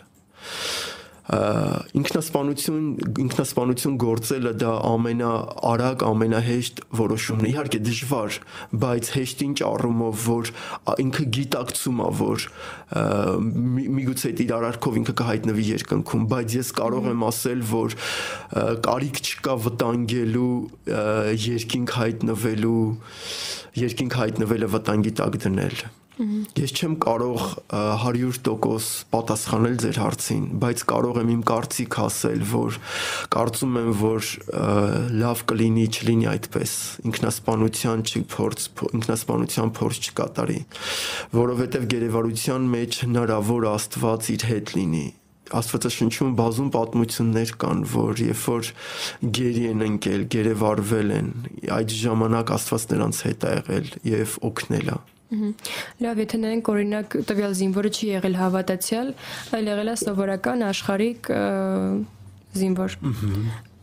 ինքնասպանություն 1.25 2.89
ինքնասպանություն 3.25 3.95
գործելը 4.03 4.51
դա 4.61 4.73
ամենաարագ, 4.91 6.05
ամենահեշտ 6.05 6.83
որոշումն 7.01 7.47
է։ 7.49 7.53
Իհարկե 7.55 7.81
դժվար, 7.87 8.39
բայց 8.85 9.11
հեշտ 9.15 9.45
ինչ 9.47 9.57
առումով, 9.71 10.27
որ 10.29 10.53
ինքը 11.05 11.27
գիտակցում 11.39 12.05
է, 12.05 12.11
որ 12.21 12.47
միգուցե 13.97 14.35
իր 14.45 14.55
արարքով 14.59 15.01
ինքը 15.01 15.17
կհայտնվի 15.25 15.67
երկնքում, 15.71 16.29
բայց 16.35 16.59
ես 16.61 16.73
կարող 16.85 17.11
եմ 17.15 17.27
ասել, 17.33 17.67
որ 17.73 17.99
կարիք 18.85 19.21
չկա 19.25 19.59
վտանգելու 19.65 20.55
երկինք 21.49 21.99
հայտնվելու 22.05 22.85
երկինք 23.75 24.17
հայտնվելը 24.21 24.73
վտանգի 24.77 25.13
տակ 25.25 25.41
դնել 25.49 25.87
Ես 26.15 26.73
չեմ 26.79 26.93
կարող 27.03 27.41
100% 27.75 28.91
պատասխանել 29.11 29.79
ձեր 29.83 29.97
հարցին, 29.99 30.45
բայց 30.63 30.85
կարող 30.93 31.17
եմ 31.25 31.33
իմ 31.35 31.41
կարծիք 31.51 31.97
ասել, 32.05 32.45
որ 32.53 32.79
կարծում 33.35 33.79
եմ, 33.81 33.91
որ 33.99 34.29
լավ 35.25 35.43
կլինի 35.51 35.87
չլինի 35.91 36.29
այդպես։ 36.35 36.77
Ինքնասպանության 37.11 38.07
չփորձ, 38.07 38.69
ինքնասպանության 39.01 39.75
փորձ 39.81 40.09
չկատարի, 40.15 40.61
որովհետև 41.35 41.91
գերեվարության 41.95 42.71
մեջ 42.79 43.03
հնարավոր 43.09 43.69
Աստված 43.75 44.33
իր 44.39 44.49
հետ 44.55 44.75
լինի 44.79 45.07
Աստվածաշնչում 45.55 46.31
բազում 46.39 46.69
պատմություններ 46.73 47.51
կան, 47.61 47.83
որ 47.93 48.23
երբ 48.25 48.45
որ 48.49 48.71
գերի 49.39 49.65
են 49.75 49.85
ընկել, 49.87 50.25
գերեվարվել 50.35 51.13
են, 51.19 51.29
այդ 51.79 51.97
ժամանակ 52.01 52.55
Աստված 52.57 52.87
նրանց 52.95 53.21
հետ 53.29 53.45
է 53.45 53.53
եղել 53.59 53.91
եւ 54.15 54.39
օգնել 54.51 54.95
է։ 54.95 54.97
Լավ, 56.05 56.19
եթե 56.25 56.39
նայենք 56.45 56.69
օրինակ 56.75 57.15
տվյալ 57.29 57.55
զինվորը 57.59 57.91
չի 57.95 58.09
եղել 58.11 58.35
հավատացյալ, 58.39 59.13
այլ 59.57 59.71
եղել 59.73 59.91
է 59.91 59.95
սովորական 60.05 60.65
աշխարհիկ 60.69 61.31
զինվոր 62.61 62.97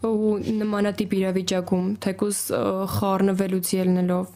ու 0.01 0.31
նմանատիպ 0.61 1.11
իրավիճակում 1.17 1.89
թեկուս 2.05 2.37
խառնվելուց 2.95 3.73
ելնելով 3.77 4.31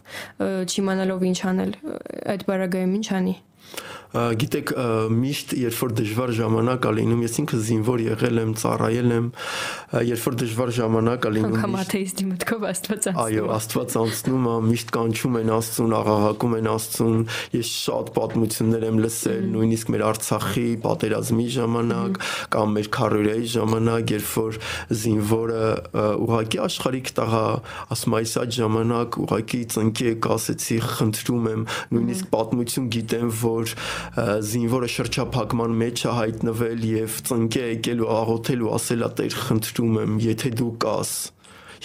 չիմանալով 0.70 1.26
ինչ 1.30 1.40
անել 1.52 1.72
այդ 2.36 2.46
բարագայում 2.50 2.94
ինչ 3.00 3.08
անի 3.20 3.36
գիտեք 4.16 4.72
միշտ 5.12 5.54
երբ 5.60 5.80
որ 5.82 5.94
դժվար 6.00 6.32
ժամանակ 6.40 6.86
ա 6.88 6.92
լինում 6.96 7.24
ես 7.26 7.34
ինքը 7.42 7.58
զինվոր 7.66 8.04
եղել 8.06 8.42
եմ 8.42 8.52
ծառայել 8.62 9.14
եմ 9.16 9.28
երբ 10.10 10.24
որ 10.26 10.38
դժվար 10.42 10.72
ժամանակ 10.78 11.26
ա 11.26 11.32
լինում 11.36 11.56
անգամ 11.56 11.76
աթեիստի 11.82 12.28
մտքով 12.30 12.66
աստված 12.70 13.08
անցնում 13.12 13.24
այո 13.26 13.46
աստված 13.56 13.96
անցնում 14.02 14.48
է 14.52 14.56
միշտ 14.70 14.94
կանչում 14.96 15.38
են 15.42 15.52
աստծուն 15.56 15.96
աղաղակում 16.00 16.56
են 16.56 16.70
աստծուն 16.76 17.20
ես 17.56 17.74
շատ 17.86 18.12
պատմություններ 18.16 18.86
եմ 18.86 19.02
լսել 19.06 19.46
նույնիսկ 19.56 19.92
մեր 19.96 20.06
արցախի 20.06 20.66
պատերազմի 20.86 21.48
ժամանակ 21.56 22.20
կամ 22.56 22.76
մեր 22.76 22.90
քարորիայի 22.96 23.50
ժամանակ 23.56 24.16
երբ 24.16 24.32
որ 24.36 24.60
զինվորը 25.04 25.66
ուղակի 26.26 26.62
աշխարհիկ 26.66 27.12
տղա 27.20 27.46
ասում 27.96 28.18
այս 28.20 28.36
այդ 28.46 28.56
ժամանակ 28.56 29.20
ուղակի 29.26 29.62
ծնկի 29.76 30.10
եք 30.16 30.30
ասեցի 30.36 30.78
խնդրում 30.96 31.50
եմ 31.52 31.66
նույնիսկ 31.96 32.30
պատմություն 32.36 32.90
գիտեմ 32.96 33.32
որ 33.42 33.76
զինվորը 34.50 34.90
շրջափակման 34.96 35.78
մեջ 35.82 36.04
է 36.06 36.18
հայտնվել 36.20 36.84
եւ 36.90 37.22
ծնկե 37.30 37.64
եկել 37.70 38.04
ու 38.06 38.12
աղոթել 38.16 38.66
ու 38.66 38.74
ասել 38.80 39.06
է 39.06 39.10
Տեր 39.20 39.40
խնդրում 39.46 39.98
եմ 40.04 40.20
եթե 40.26 40.52
դու 40.60 40.74
կաս 40.86 41.16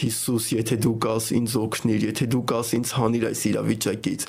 Հիսուս, 0.00 0.44
եթե 0.54 0.76
դու 0.84 0.96
կաս 1.04 1.24
ինձ 1.36 1.54
օգնիր, 1.60 2.04
եթե 2.08 2.26
դու 2.32 2.42
կաս 2.50 2.68
ինձ 2.78 2.92
հանիր 2.96 3.24
այս 3.30 3.40
իրավիճակից։ 3.50 4.26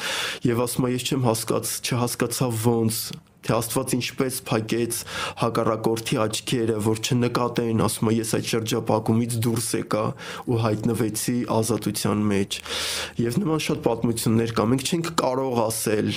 Եվ 0.49 0.63
ասում 0.65 0.87
եմ, 0.87 0.95
ես 0.97 1.05
չեմ 1.07 1.27
հասկաց, 1.29 1.75
չհասկացա 1.85 2.47
ոնց 2.65 2.97
թե 3.41 3.53
Աստված 3.57 3.93
ինչպես 3.97 4.35
փակեց 4.45 4.97
հակառակորդի 5.41 6.17
աչքերը, 6.25 6.75
որ 6.85 6.99
չնկատեն, 7.01 7.81
ասում 7.87 8.11
եմ, 8.11 8.17
ես 8.19 8.33
այդ 8.37 8.49
շրջապակումից 8.51 9.37
դուրս 9.45 9.69
եկա 9.79 10.03
ու 10.45 10.59
հայտնվեցի 10.65 11.37
ազատության 11.57 12.21
մեջ։ 12.31 12.59
Եվ 13.25 13.39
նման 13.41 13.63
շատ 13.65 13.81
պատմություններ 13.87 14.53
կա։ 14.59 14.67
Մենք 14.71 14.85
չենք 14.91 15.11
կարող 15.23 15.63
ասել, 15.65 16.11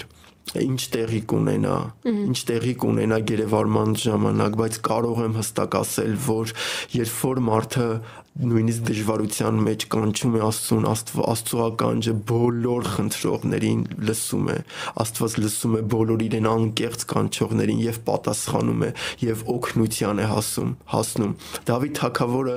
ինչ 0.61 0.81
տեղի 0.95 1.21
կունենա, 1.31 1.77
ինչ 2.11 2.37
տեղի 2.51 2.75
կունենա 2.83 3.19
գերեվարման 3.31 3.95
ժամանակ, 4.05 4.59
բայց 4.61 4.77
կարող 4.89 5.23
եմ 5.25 5.39
հստակ 5.41 5.77
ասել, 5.81 6.13
որ 6.29 6.53
երբ 6.95 7.17
որ 7.25 7.41
մարդը 7.49 7.89
նույնիսկ 8.35 8.83
դժվարության 8.89 9.59
մեջ 9.63 9.85
կանչում 9.95 10.33
է 10.35 10.41
Աստծուն, 10.43 10.87
Աստծո 10.91 11.59
ականջը 11.65 12.15
բոլոր 12.27 12.89
խնդրողներին 12.95 13.85
լսում 14.09 14.49
է։ 14.51 14.57
Աստված 15.05 15.37
լսում 15.45 15.77
է 15.79 15.83
բոլոր 15.95 16.25
իրեն 16.27 16.49
անկեղծ 16.51 17.05
կանչողներին 17.15 17.85
եւ 17.85 18.01
պատասխանում 18.09 18.83
է 18.83 18.91
եւ 19.23 19.45
օգնության 19.55 20.19
է 20.19 20.27
հասում, 20.35 20.73
հասնում։ 20.95 21.37
Դավիթ 21.71 21.95
թագավորը 22.01 22.57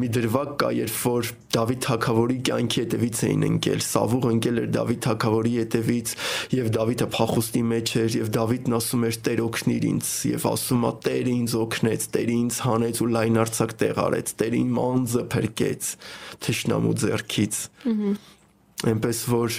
մի 0.00 0.10
դրվագ 0.16 0.56
կա, 0.64 0.72
երբ 0.80 0.96
որ 1.04 1.30
Դավիթ 1.50 1.80
թագավորի 1.84 2.38
կյանքի 2.46 2.80
հետևից 2.80 3.20
էին 3.26 3.44
ընկել, 3.50 3.80
Սավուղ 3.90 4.26
ընկել 4.30 4.60
էր 4.60 4.68
Դավիթ 4.70 5.00
թագավորի 5.04 5.54
հետևից 5.60 6.12
եւ 6.54 6.68
Դավիթը 6.78 7.08
փախուստի 7.16 7.62
մեջ 7.70 7.94
էր 8.00 8.16
եւ 8.20 8.30
Դավիթն 8.38 8.76
ասում 8.78 9.06
էր 9.10 9.18
Տեր 9.26 9.42
օգնիր 9.50 9.86
ինձ 9.90 10.10
եւ 10.30 10.46
ասում 10.50 10.86
է 10.86 10.92
Տերը 11.10 11.34
ինձ 11.40 11.56
օգնեց, 11.60 12.06
Տերը 12.14 12.36
ինձ 12.40 12.60
հանեց 12.70 13.00
ու 13.00 13.10
լայն 13.10 13.40
արցակ 13.40 13.74
տեղ 13.80 14.00
արեց 14.06 14.29
փրկեց, 14.30 14.38
Տերին 14.40 14.70
մանձը 14.76 15.22
փրկեց 15.32 15.90
թշնամու 16.44 16.94
ձեռքից։ 17.00 17.54
Այնպես 18.90 19.18
որ 19.30 19.58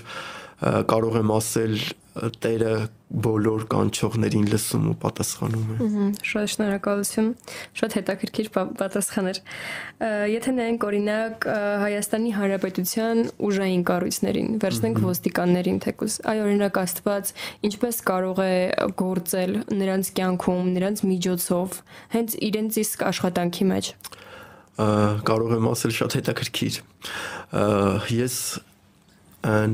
կարող 0.91 1.17
եմ 1.21 1.31
ասել 1.37 1.75
Տերը 2.11 2.71
բոլոր 3.23 3.63
կանչողներին 3.71 4.47
լսում 4.51 4.87
ու 4.91 4.95
պատասխանում 4.99 5.69
է։ 5.71 6.07
Շատ 6.27 6.49
շնորհակալություն։ 6.51 7.29
Շատ 7.79 7.95
հետաքրքիր 7.97 8.49
պատասխան 8.81 9.29
էր։ 9.31 9.39
Եթե 10.31 10.53
նայենք 10.57 10.85
օրինակ 10.89 11.47
Հայաստանի 11.85 12.33
Հանրապետության 12.35 13.23
ուժային 13.47 13.85
կառույցներին, 13.91 14.49
վերցնենք 14.59 14.99
ոստիկաններին 15.07 15.79
թեկուս, 15.87 16.17
այ 16.27 16.37
օրինակ 16.51 16.81
Աստված 16.83 17.33
ինչպես 17.71 18.01
կարող 18.11 18.43
է 18.43 18.55
գործել 18.99 19.53
նրանց 19.71 20.11
կյանքում, 20.19 20.73
նրանց 20.75 21.05
միջոցով, 21.15 21.79
հենց 22.15 22.37
իրենց 22.51 22.81
իսկ 22.83 23.07
աշխատանքի 23.11 23.71
մեջ 23.71 23.95
կարող 24.77 25.55
եմ 25.57 25.69
ասել 25.71 25.93
շատ 25.97 26.17
հետաքրքիր։ 26.19 26.79
Ես 28.15 28.35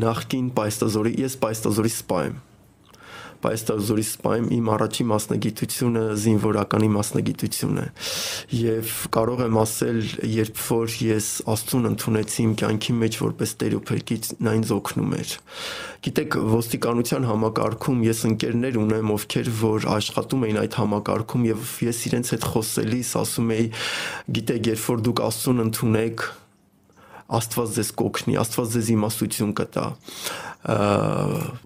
նախքին 0.02 0.52
պայստազորի, 0.58 1.14
ես 1.28 1.38
պայստազորի 1.44 1.92
սպա 1.94 2.20
եմ 2.28 2.38
պայստազորի 3.48 4.06
սպայում 4.08 4.48
իմ 4.58 4.72
առաջի 4.76 5.06
մասնագիտությունը 5.12 6.04
զինվորականի 6.28 6.90
մասնագիտությունն 6.98 7.82
է 7.82 7.88
եւ 8.62 8.94
կարող 9.18 9.44
եմ 9.48 9.60
ասել 9.64 10.00
երբ 10.38 10.64
որ 10.68 10.96
ես 11.08 11.28
Աստծուն 11.58 11.90
ընդունեցի 11.92 12.40
իմ 12.44 12.56
կյանքի 12.62 12.96
մեջ 13.02 13.20
որպես 13.24 13.54
Տեր 13.58 13.78
ու 13.78 13.84
Փրկիչ 13.88 14.24
նա 14.48 14.56
ինձ 14.58 14.74
օգնում 14.78 15.14
էր 15.18 15.36
գիտեք 16.08 16.38
ոստիկանության 16.58 17.28
համակարգում 17.28 18.04
ես 18.08 18.20
ընկերներ 18.32 18.82
ունեմ 18.84 19.14
ովքեր 19.18 19.54
որ 19.62 19.88
աշխատում 19.98 20.44
էին 20.48 20.60
այդ 20.64 20.78
համակարգում 20.82 21.48
եւ 21.48 21.72
ես 21.88 22.02
իրենց 22.12 22.34
հետ 22.36 22.50
խոսելիս 22.54 23.14
ասում 23.24 23.56
էի 23.58 23.70
գիտեք 24.38 24.70
երբ 24.74 24.86
որ 24.92 25.02
դուք 25.08 25.24
Աստծուն 25.28 25.64
ընդունեք 25.68 26.28
Աստված 27.28 27.72
ձեզ 27.76 27.90
կօգնի, 28.00 28.36
Աստված 28.40 28.70
ձեզ 28.72 28.90
իմաստություն 28.94 29.50
կտա։ 29.60 29.86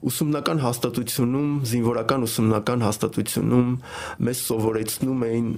Ուսումնական 0.10 0.62
հաստատությունում, 0.62 1.52
զինվորական 1.72 2.26
ուսումնական 2.26 2.86
հաստատությունում 2.86 3.70
մեզ 4.26 4.42
սովորեցնում 4.48 5.26
էին 5.28 5.52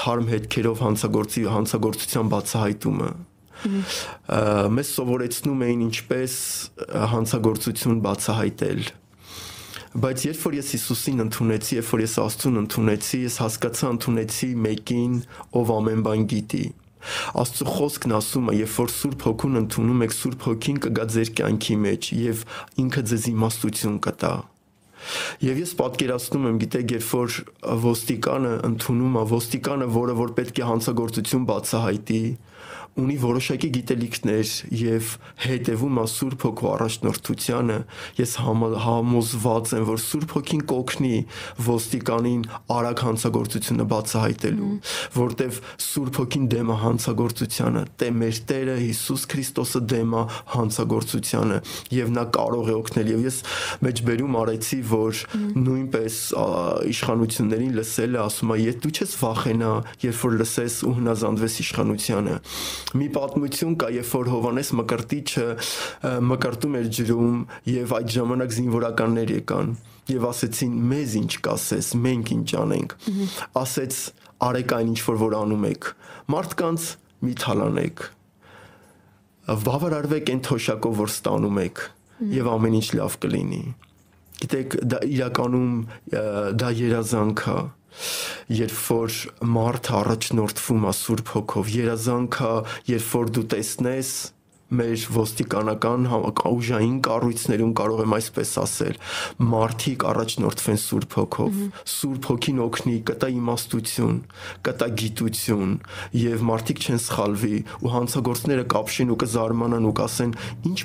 թարմ 0.00 0.30
հետքերով 0.32 0.84
հանցագործի 0.86 1.44
հանցագործության 1.54 2.32
բացահայտումը 2.34 3.10
մեզ 4.80 4.90
սովորեցնում 4.96 5.64
էին 5.68 5.84
ինչպես 5.90 6.34
հանցագործություն 7.12 8.00
բացահայտել 8.08 8.82
բայց 9.90 10.22
երբ 10.28 10.42
որ 10.46 10.54
ես 10.54 10.68
Հիսուսին 10.76 11.22
ընդունեցի, 11.24 11.76
երբ 11.80 11.88
որ 11.90 12.02
ես 12.04 12.12
Աստծուն 12.22 12.60
ընդունեցի, 12.60 13.18
ես 13.26 13.36
հասկացա 13.42 13.88
ընդունեցի 13.90 14.50
մեկին, 14.64 15.16
ով 15.60 15.72
ամեն 15.76 16.04
բան 16.06 16.26
գիտի, 16.30 16.62
Աստծո 17.40 17.66
խոսքն 17.70 18.14
ասում 18.20 18.50
է, 18.52 18.54
երբ 18.60 18.76
որ 18.76 18.94
Սուրբ 18.96 19.26
Հոգուն 19.26 19.60
ընդունում 19.60 20.04
եք, 20.06 20.16
Սուրբ 20.20 20.46
Հոգին 20.50 20.80
կգա 20.84 21.04
ձեր 21.14 21.32
կյանքի 21.40 21.76
մեջ 21.84 22.08
եւ 22.20 22.42
ինքը 22.84 23.04
ձեզ 23.10 23.28
իմաստություն 23.30 24.00
կտա։ 24.04 24.34
Եվ 25.40 25.60
ես 25.62 25.70
պատկերացնում 25.80 26.46
եմ, 26.50 26.56
գիտեք, 26.60 26.94
երբ 26.98 27.06
որ 27.16 27.36
ոստիկանը 27.86 28.52
ընդունում 28.68 29.16
է, 29.16 29.22
ոստիկանը, 29.30 29.86
որը 29.96 30.16
որ 30.20 30.34
պետք 30.36 30.60
է 30.60 30.66
հանցագործություն 30.70 31.46
բացահայտի, 31.48 32.20
ունի 32.98 33.16
որոշակի 33.22 33.68
գիտելիքներ 33.76 34.52
եւ 34.80 35.10
հետևում 35.44 35.98
է 36.00 36.04
Սուրբ 36.10 36.44
Հոգու 36.46 36.68
առաջնորդությանը, 36.70 37.76
ես 38.18 38.32
համոզված 38.40 39.72
եմ, 39.76 39.84
որ 39.90 40.00
Սուրբ 40.04 40.34
Հոգին 40.36 40.64
կօգնի 40.70 41.12
ոստիկանին 41.66 42.42
արագ 42.74 43.02
հանցագործությունը 43.06 43.86
բացահայտելու, 43.90 44.70
որտեվ 45.20 45.60
Սուրբ 45.86 46.20
Հոգին 46.20 46.48
դեմ 46.54 46.70
է 46.70 46.78
հանցագործությանը, 46.80 47.84
տե 48.00 48.10
մեր 48.20 48.40
Տերը 48.50 48.76
Հիսուս 48.80 49.26
Քրիստոսը 49.30 49.82
դեմ 49.90 50.16
է 50.18 50.24
հանցագործությանը 50.54 51.60
եւ 52.00 52.12
նա 52.16 52.24
կարող 52.36 52.70
է 52.70 52.76
օգնել 52.80 53.10
եւ 53.10 53.24
ես 53.30 53.40
մեջբերում 53.86 54.38
արեցի, 54.40 54.80
որ 54.90 55.22
նույնպես 55.60 56.18
իշխանություններին 56.90 57.74
լսելը 57.80 58.20
ասում 58.24 58.54
է, 58.54 58.58
եթե 58.60 58.82
դու 58.84 58.92
չես 59.00 59.16
վախենա, 59.20 59.72
երբ 60.04 60.20
որ 60.20 60.36
լսես 60.40 60.76
ու 60.90 60.94
հնազանդվես 61.00 61.58
իշխանությանը։ 61.64 62.36
Մի 62.90 63.06
պատմություն 63.14 63.74
կա, 63.78 63.88
երբ 63.94 64.08
որ 64.10 64.28
Հովանես 64.32 64.70
Մկրտիչը 64.80 65.44
մկրտում 66.26 66.72
էր 66.80 66.88
ջրում 66.96 67.36
եւ 67.70 67.92
այդ 67.98 68.08
ժամանակ 68.16 68.54
զինվորականներ 68.56 69.32
եկան 69.36 69.70
եւ 70.10 70.26
ասեցին 70.30 70.72
մեզ 70.90 71.14
ինչ 71.20 71.30
կասես, 71.46 71.90
մենք 72.06 72.32
ինչ 72.34 72.48
անենք։ 72.64 72.96
Ասեց 73.60 74.00
արեք 74.48 74.74
այն 74.80 74.90
ինչ 74.90 75.00
որ 75.06 75.20
որ 75.22 75.36
անում 75.38 75.66
եք։ 75.70 75.90
Մարդկանց 76.34 76.88
մի 77.20 77.34
թալանեք։ 77.44 78.04
Բավարարվեք 79.70 80.34
այն 80.34 80.42
թոշակով 80.50 80.98
որ 81.00 81.14
ստանում 81.14 81.60
եք 81.70 81.84
եւ 82.40 82.50
ամեն 82.58 82.78
ինչ 82.80 82.88
լավ 82.98 83.18
կլինի։ 83.22 83.62
Գիտեք, 84.40 84.76
դա 84.90 84.98
իրականում 85.14 85.72
դա 86.58 86.68
երազանք 86.80 87.46
է 87.54 87.60
երբ 88.60 88.76
որ 88.86 89.16
մարդ 89.56 89.90
առաջնորդվում 90.00 90.90
է 90.90 90.92
Սուրբ 91.00 91.32
Հոգով, 91.36 91.72
երազանքը, 91.76 92.52
երբ 92.90 93.08
որ 93.14 93.32
դու 93.36 93.46
տեսնես 93.54 94.12
մեր 94.70 95.04
ոստիկանական 95.16 96.06
ուժային 96.50 96.96
կառույցներում 97.06 97.72
կարող 97.80 98.02
եմ 98.04 98.14
այսպես 98.16 98.52
ասել. 98.64 98.98
Մարդիկ 99.50 100.06
առաջնորդվեն 100.10 100.80
Սուրբ 100.84 101.16
Հոգով 101.20 101.60
Սուրբ 101.94 102.28
Հոգին 102.30 102.62
օգնի 102.66 102.96
կտա 103.10 103.30
իմաստություն 103.34 104.18
կտա 104.70 104.88
գիտություն 105.00 105.76
եւ 106.20 106.46
մարդիկ 106.50 106.82
չեն 106.86 107.02
սխալվի 107.10 107.56
ու 107.80 107.94
հանցագործները 107.96 108.66
կապշին 108.74 109.14
ու 109.14 109.20
կզարմանան 109.24 109.90
ու 109.90 109.94
կասեն 110.00 110.34
ինչ 110.70 110.78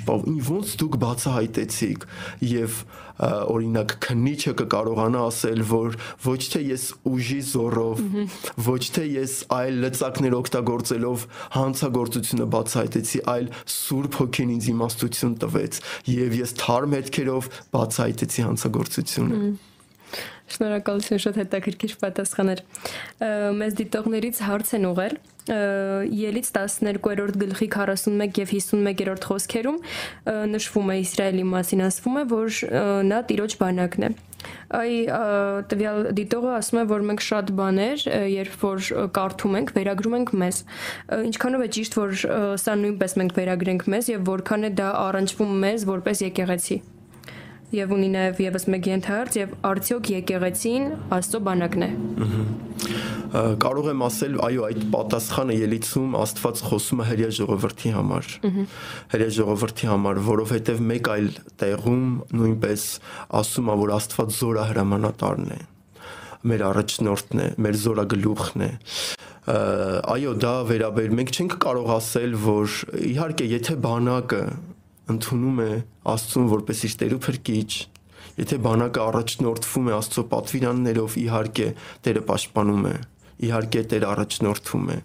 ոնց 0.49 0.75
դուք 0.81 0.99
բացահայտեցիք 1.05 2.07
եւ 2.55 2.83
օրինակ 3.15 3.93
քննիչը 4.03 4.53
կկարողանա 4.59 5.21
ասել, 5.29 5.61
որ 5.69 5.95
ոչ 6.25 6.41
թե 6.51 6.61
ես 6.67 6.85
ուժի 7.07 7.39
զորով, 7.47 8.01
ոչ 8.65 8.83
թե 8.95 9.05
ես 9.07 9.35
այլ 9.55 9.79
լծակներ 9.85 10.35
օգտագործելով 10.39 11.25
հանցագործությունը 11.55 12.47
բացահայտեցի, 12.55 13.21
այլ 13.35 13.47
Սուրբ 13.75 14.19
Հոգին 14.21 14.55
ինձ 14.55 14.71
իմաստություն 14.73 15.37
տվեց 15.43 15.79
եւ 16.15 16.35
ես 16.39 16.57
թարմ 16.61 16.97
հետքերով 16.99 17.49
բացահայտեցի 17.75 18.45
հանցագործությունը։ 18.49 19.39
Շնորհակալություն 20.55 21.21
շատ 21.23 21.37
հետաքրքիր 21.41 21.93
պատասխաներ։ 22.03 22.59
Մեզ 23.59 23.77
դիտողներից 23.79 24.41
հարց 24.45 24.73
են 24.77 24.85
ուղել 24.91 25.15
Ելից 25.45 26.51
12-րդ 26.53 27.39
գլխի 27.41 27.67
41 27.73 28.39
եւ 28.41 28.53
51-րդ 28.53 29.27
խոսքերում 29.29 29.79
նշվում 30.53 30.93
է 30.93 30.95
Իսրայելի 31.01 31.45
մասին 31.49 31.83
ասվում 31.85 32.21
է, 32.21 32.23
որ 32.31 32.61
նա 33.09 33.19
տիրոջ 33.29 33.57
բանակն 33.61 34.07
է։ 34.09 34.11
Այ 34.79 34.95
տվյալ 35.71 36.01
դիտողը 36.17 36.51
ասում 36.55 36.81
է, 36.81 36.85
որ 36.91 37.05
մենք 37.09 37.25
շատ 37.25 37.53
բաներ, 37.59 38.07
երբ 38.33 38.57
որ 38.65 38.89
կարդում 39.19 39.59
ենք, 39.61 39.75
վերագրում 39.77 40.17
ենք 40.19 40.33
մեզ։ 40.41 40.63
Ինչքանով 41.29 41.65
է 41.65 41.69
ճիշտ, 41.77 41.99
որ 42.01 42.17
սա 42.65 42.79
նույնպես 42.81 43.17
մենք 43.21 43.39
վերագրենք 43.39 43.87
մեզ 43.95 44.11
եւ 44.15 44.27
որքան 44.33 44.69
է 44.69 44.75
դա 44.81 44.89
առնչվում 45.05 45.55
մեզ 45.65 45.89
որպես 45.95 46.27
եկեղեցի 46.29 46.81
եւ 47.73 47.93
ունի 47.95 48.09
նաեւ 48.13 48.41
եւս 48.45 48.65
մեկ 48.73 48.87
ենթահարց 48.91 49.37
եւ 49.39 49.53
արդյոք 49.69 50.09
եկեղեցին 50.13 50.87
Աստծո 51.15 51.41
բանակն 51.47 51.85
է։ 51.85 51.89
Կարող 53.65 53.87
եմ 53.91 54.03
ասել, 54.05 54.35
այո, 54.45 54.65
այդ 54.69 54.83
պատասխանը 54.93 55.55
ելիցում 55.59 56.13
Աստված 56.21 56.61
խոսում 56.69 57.01
է 57.01 57.07
հрья 57.09 57.29
ժողովրդի 57.39 57.93
համար։ 57.95 58.29
Հрья 59.15 59.29
ժողովրդի 59.39 59.89
համար, 59.91 60.21
որովհետեւ 60.29 60.83
մեկ 60.93 61.09
այլ 61.15 61.29
տեղում 61.65 62.05
նույնպես 62.39 62.85
ասում 63.41 63.71
է, 63.73 63.77
որ 63.81 63.95
Աստված 63.97 64.35
զորահրամանատարն 64.39 65.55
է 65.55 65.61
մեր 66.45 66.61
առաջնորդն 66.69 67.41
է, 67.41 67.47
մեր 67.65 67.77
զորագլուխն 67.81 68.63
է։ 68.65 68.69
Ա, 68.69 69.25
այո 69.45 70.31
դա 70.41 70.53
վերաբերում 70.69 71.19
ենք 71.21 71.31
չենք 71.35 71.55
կարող 71.61 71.89
ասել 71.95 72.31
որ 72.45 72.77
իհարկե 73.11 73.49
եթե 73.51 73.75
բանակը 73.83 74.39
ընդունում 75.13 75.59
է 75.65 75.71
Աստծուն 76.15 76.47
որպես 76.55 76.85
իր 76.87 76.95
Տեր 77.01 77.15
ու 77.15 77.21
Փրկիչ, 77.25 77.71
եթե 78.41 78.57
բանակը 78.65 79.01
առաջնորդվում 79.05 79.89
է 79.91 79.93
Աստծո 79.95 80.23
պատվիրաններով, 80.31 81.17
իհարկե 81.25 81.67
Տերը 82.05 82.23
պաշտպանում 82.29 82.87
է 82.89 82.95
իհարկե 83.45 83.81
Տեր 83.91 84.03
առաջնորդում 84.09 84.85
է։ 84.91 84.97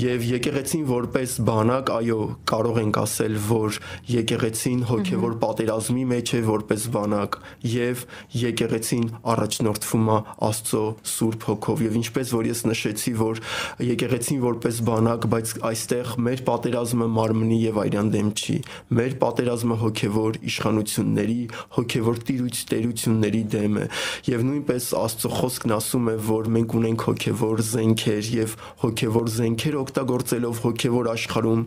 Եվ 0.00 0.24
եկեղեցին 0.30 0.84
որպես 0.90 1.34
բանակ, 1.46 1.90
այո, 1.94 2.18
կարող 2.50 2.80
ենք 2.80 2.98
ասել, 3.00 3.36
որ 3.46 3.78
եկեղեցին 4.10 4.80
հոգևոր 4.90 5.36
պատերազմի 5.44 6.04
մեջ 6.10 6.32
է 6.34 6.40
որպես 6.50 6.86
բանակ 6.96 7.38
եւ 7.70 8.04
եկեղեցին 8.40 9.06
առաջնորդվում 9.34 10.10
է 10.10 10.18
Աստծո 10.50 10.82
Սուրբ 11.10 11.46
Հոգով 11.50 11.84
եւ 11.86 11.98
ինչպես 12.00 12.32
որ 12.36 12.50
ես 12.50 12.62
նշեցի, 12.70 13.14
որ 13.20 13.42
եկեղեցին 13.90 14.40
որպես 14.44 14.80
բանակ, 14.90 15.26
բայց 15.30 15.54
այստեղ 15.70 16.12
մեր 16.26 16.44
պատերազմը 16.50 17.08
մարմնի 17.20 17.58
եւ 17.60 17.80
այրան 17.84 18.12
դեմ 18.14 18.30
չի։ 18.40 18.56
Մեր 19.00 19.16
պատերազմը 19.20 19.78
հոգևոր 19.80 20.38
իշխանությունների, 20.50 21.40
հոգևոր 21.76 22.20
տիրույթ 22.30 22.60
տերությունների 22.70 23.42
դեմ 23.54 23.80
է 23.80 23.86
եւ 24.30 24.44
նույնպես 24.50 24.90
Աստծո 25.00 25.30
խոսքն 25.40 25.74
ասում 25.76 26.10
է, 26.10 26.16
որ 26.30 26.50
մենք 26.56 26.76
ունենք 26.80 27.06
հոգևոր 27.10 27.59
հոգևոր 27.60 27.68
զենքեր 27.68 28.28
եւ 28.34 28.54
հոգևոր 28.80 29.30
զենքեր 29.36 29.76
օգտագործելով 29.80 30.60
հոգևոր 30.64 31.10
աշխարհում 31.12 31.64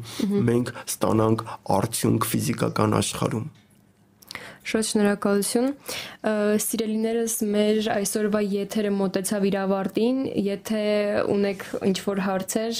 մենք 0.49 0.71
ստանանք 0.83 1.43
արդյունք 1.77 2.27
ֆիզիկական 2.33 2.97
աշխարհում 2.99 3.45
Շատ 4.63 4.85
շնորհակալություն։ 4.87 5.65
Սիրելիներս, 6.63 7.33
մեր 7.51 7.79
այսօրվա 7.93 8.41
եթերը 8.47 8.91
մոտեցավ 8.95 9.47
իր 9.49 9.57
ավարտին։ 9.59 10.21
Եթե 10.45 10.83
ունեք 11.33 11.65
ինչ-որ 11.89 12.21
հարցեր, 12.27 12.79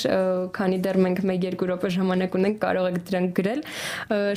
քանի 0.56 0.80
դեռ 0.88 1.00
մենք 1.04 1.22
1-2 1.28 1.68
րոպե 1.74 1.92
ժամանակ 1.98 2.40
ունենք, 2.40 2.58
կարող 2.64 2.90
եք 2.94 3.02
դրանք 3.12 3.36
գրել։ 3.42 3.62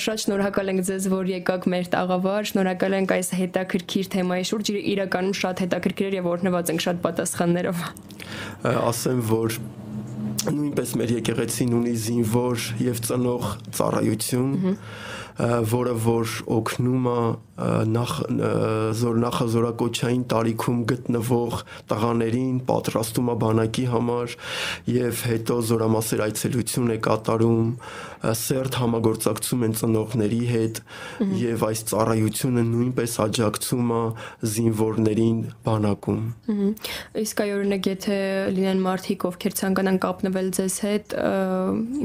Շատ 0.06 0.24
շնորհակալ 0.26 0.74
ենք 0.74 0.84
ձեզ, 0.90 1.08
որ 1.14 1.32
եկաք 1.36 1.70
մեր 1.70 1.90
տաղավար։ 1.94 2.50
Շնորհակալ 2.50 2.98
ենք 2.98 3.16
այս 3.16 3.32
հետաքրքիր 3.46 4.12
թեմայի 4.16 4.50
շուրջ։ 4.50 4.74
Իրականում 4.96 5.40
շատ 5.46 5.66
հետաքրքիր 5.66 6.10
էր 6.10 6.18
եւ 6.18 6.30
օրհնված 6.34 6.74
ենք 6.74 6.86
շատ 6.86 7.02
պատասխաններով։ 7.06 7.88
Ասեմ, 8.66 9.22
որ 9.30 9.60
նույնպես 10.52 10.94
մեր 11.00 11.12
եկեղեցին 11.16 11.74
ունի 11.80 11.94
զինվոր 12.06 12.66
եւ 12.86 13.02
ծնող 13.06 13.48
ծառայություն, 13.78 14.54
որը 15.76 15.94
որ 16.06 16.36
օգնում 16.56 17.08
է 17.12 17.18
նախ 17.56 18.10
զոր 18.96 19.18
նախազորակոչային 19.22 20.24
տարիքում 20.28 20.80
գտնվող 20.90 21.54
տղաներին 21.88 22.58
պատրաստում 22.68 23.30
է 23.32 23.36
բանակի 23.40 23.84
համար 23.92 24.34
եւ 24.92 25.22
հետո 25.30 25.56
զորամասեր 25.70 26.22
այցելություն 26.26 26.92
է 26.92 26.98
կատարում 27.06 27.70
սերտ 28.40 28.76
համագործակցում 28.80 29.64
են 29.66 29.76
ծնողների 29.80 30.42
հետ 30.52 30.80
եւ 31.40 31.64
այս 31.70 31.82
ծառայությունը 31.92 32.64
նույնպես 32.76 33.16
աջակցում 33.24 33.92
է 33.96 34.02
զինվորներին 34.52 35.40
բանակում 35.64 36.22
իսկ 37.24 37.42
այ 37.46 37.50
օրինակ 37.56 37.90
եթե 37.96 38.18
լինեն 38.56 38.84
մարդիկ 38.84 39.26
ովքեր 39.32 39.56
ցանկանան 39.64 40.00
կապնվել 40.04 40.35
ձեզ 40.56 40.78
հետ 40.86 41.16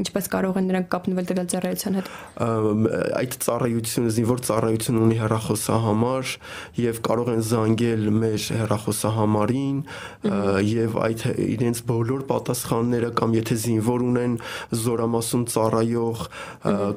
ինչպես 0.02 0.32
կարող 0.32 0.60
են 0.62 0.68
նրանք 0.72 0.90
կապնվել 0.96 1.30
տվյալ 1.32 1.48
ծառայության 1.52 2.00
հետ 2.00 2.12
այդ 3.22 3.38
ծառայությունը 3.46 4.12
զինվոր 4.16 4.44
ծառայություն 4.48 5.00
ունի 5.02 5.18
հեռախ 5.22 5.42
հեռախոսահամար 5.42 6.32
եւ 6.78 6.98
կարող 7.06 7.30
են 7.32 7.42
զանգել 7.48 8.04
մեր 8.22 8.44
հեռախոսահամարին 8.58 9.78
եւ 10.68 10.96
այդ 11.06 11.24
իրենց 11.42 11.82
բոլոր 11.90 12.22
պատասխանները 12.30 13.10
կամ 13.18 13.36
եթե 13.38 13.56
զինվոր 13.62 14.04
ունեն 14.08 14.36
զորամասում 14.82 15.44
ծառայող 15.52 16.24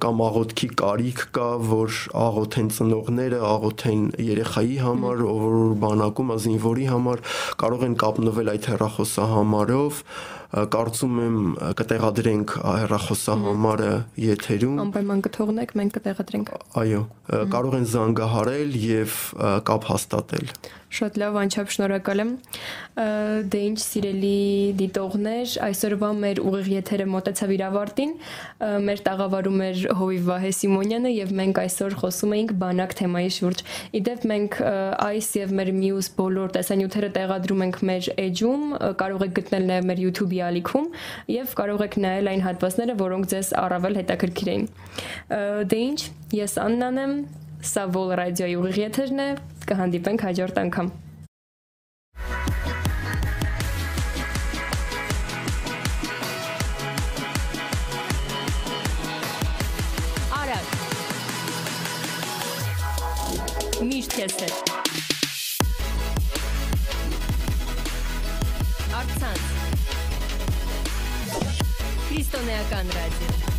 կամ 0.06 0.24
աղոթքի 0.30 0.70
կարիք 0.82 1.26
կա, 1.36 1.50
որ 1.66 2.00
աղոթեն 2.26 2.72
ծնողները, 2.78 3.42
աղոթեն 3.50 4.06
երեխայի 4.30 4.78
համար, 4.86 5.26
ով 5.26 5.46
բանակում 5.84 6.34
է 6.36 6.40
զինվորի 6.46 6.88
համար, 6.94 7.26
կարող 7.66 7.86
են 7.90 8.00
կապնվել 8.06 8.54
այդ 8.56 8.72
հեռախոսահամարով 8.76 10.04
կարծում 10.56 11.18
եմ 11.26 11.38
կտեղադրենք 11.80 12.56
հեռախոսահամարը 12.64 13.92
եթերում 14.24 14.80
անպայման 14.86 15.24
կթողնեք 15.28 15.76
մենք 15.82 15.98
կտեղադրենք 16.00 16.54
այո 16.84 17.02
կարող 17.56 17.78
են 17.82 17.88
զանգահարել 17.96 18.80
եւ 18.86 19.20
կապ 19.68 19.90
հաստատել 19.92 20.52
Շատ 20.96 21.18
լավ, 21.20 21.38
անչափ 21.42 21.72
շնորհակալ 21.76 22.22
եմ։ 22.24 22.30
Դե 23.52 23.60
ինչ 23.68 23.80
սիրելի 23.84 24.36
դիտողներ, 24.80 25.56
այսօրվա 25.66 26.12
մեր 26.22 26.40
ուղիղ 26.46 26.70
եթերը 26.72 27.08
մոտեցավ 27.12 27.52
իր 27.56 27.64
ավարտին։ 27.66 28.14
Մեր 28.86 29.02
տաղավարում 29.08 29.64
էր 29.66 29.82
Հովիվ 30.00 30.30
Վահե 30.30 30.52
Սիմոնյանը 30.60 31.12
եւ 31.16 31.34
մենք 31.42 31.60
այսօր 31.66 31.98
խոսում 32.00 32.36
էինք 32.38 32.54
բանակ 32.64 32.96
թեմայի 33.02 33.34
շուրջ։ 33.36 33.64
Իդեպ 34.00 34.28
մենք 34.32 34.58
այս 35.10 35.30
եւ 35.42 35.54
մեր 35.60 35.74
մյուս 35.82 36.10
բոլոր 36.22 36.56
տեսանյութերը 36.56 37.12
տեղադրում 37.20 37.66
ենք 37.66 37.82
մեր 37.92 38.10
էջում, 38.30 38.66
կարող 39.04 39.26
եք 39.26 39.36
գտնել 39.42 39.70
նաեւ 39.74 39.90
մեր 39.92 40.04
YouTube-ի 40.06 40.42
ալիքում 40.50 40.88
եւ 41.36 41.56
կարող 41.60 41.84
եք 41.86 41.98
նայել 42.06 42.30
այն 42.32 42.44
հատվածները, 42.46 42.96
որոնք 43.02 43.32
ձեզ 43.34 43.50
առավել 43.62 44.00
հետաքրքիր 44.02 44.50
էին։ 44.56 44.68
Դե 45.72 45.80
ինչ, 45.86 46.00
ես 46.40 46.54
Աննան 46.66 47.02
եմ, 47.06 47.14
Սա 47.66 47.84
Vol 47.96 48.14
ռադիոյի 48.20 48.56
ուղիղ 48.62 48.78
եթերն 48.84 49.20
է։ 49.26 49.28
Կհանդիպենք 49.66 50.26
հաջորդ 50.28 50.62
անգամ։ 50.66 50.94
Արագ։ 60.44 60.66
Միշտ 63.90 64.12
քեզ 64.20 64.42
հետ։ 64.46 64.75
Արցանց։ 72.16 72.26
Քրիստոնեական 72.32 72.96
ռադիո։ 72.96 73.55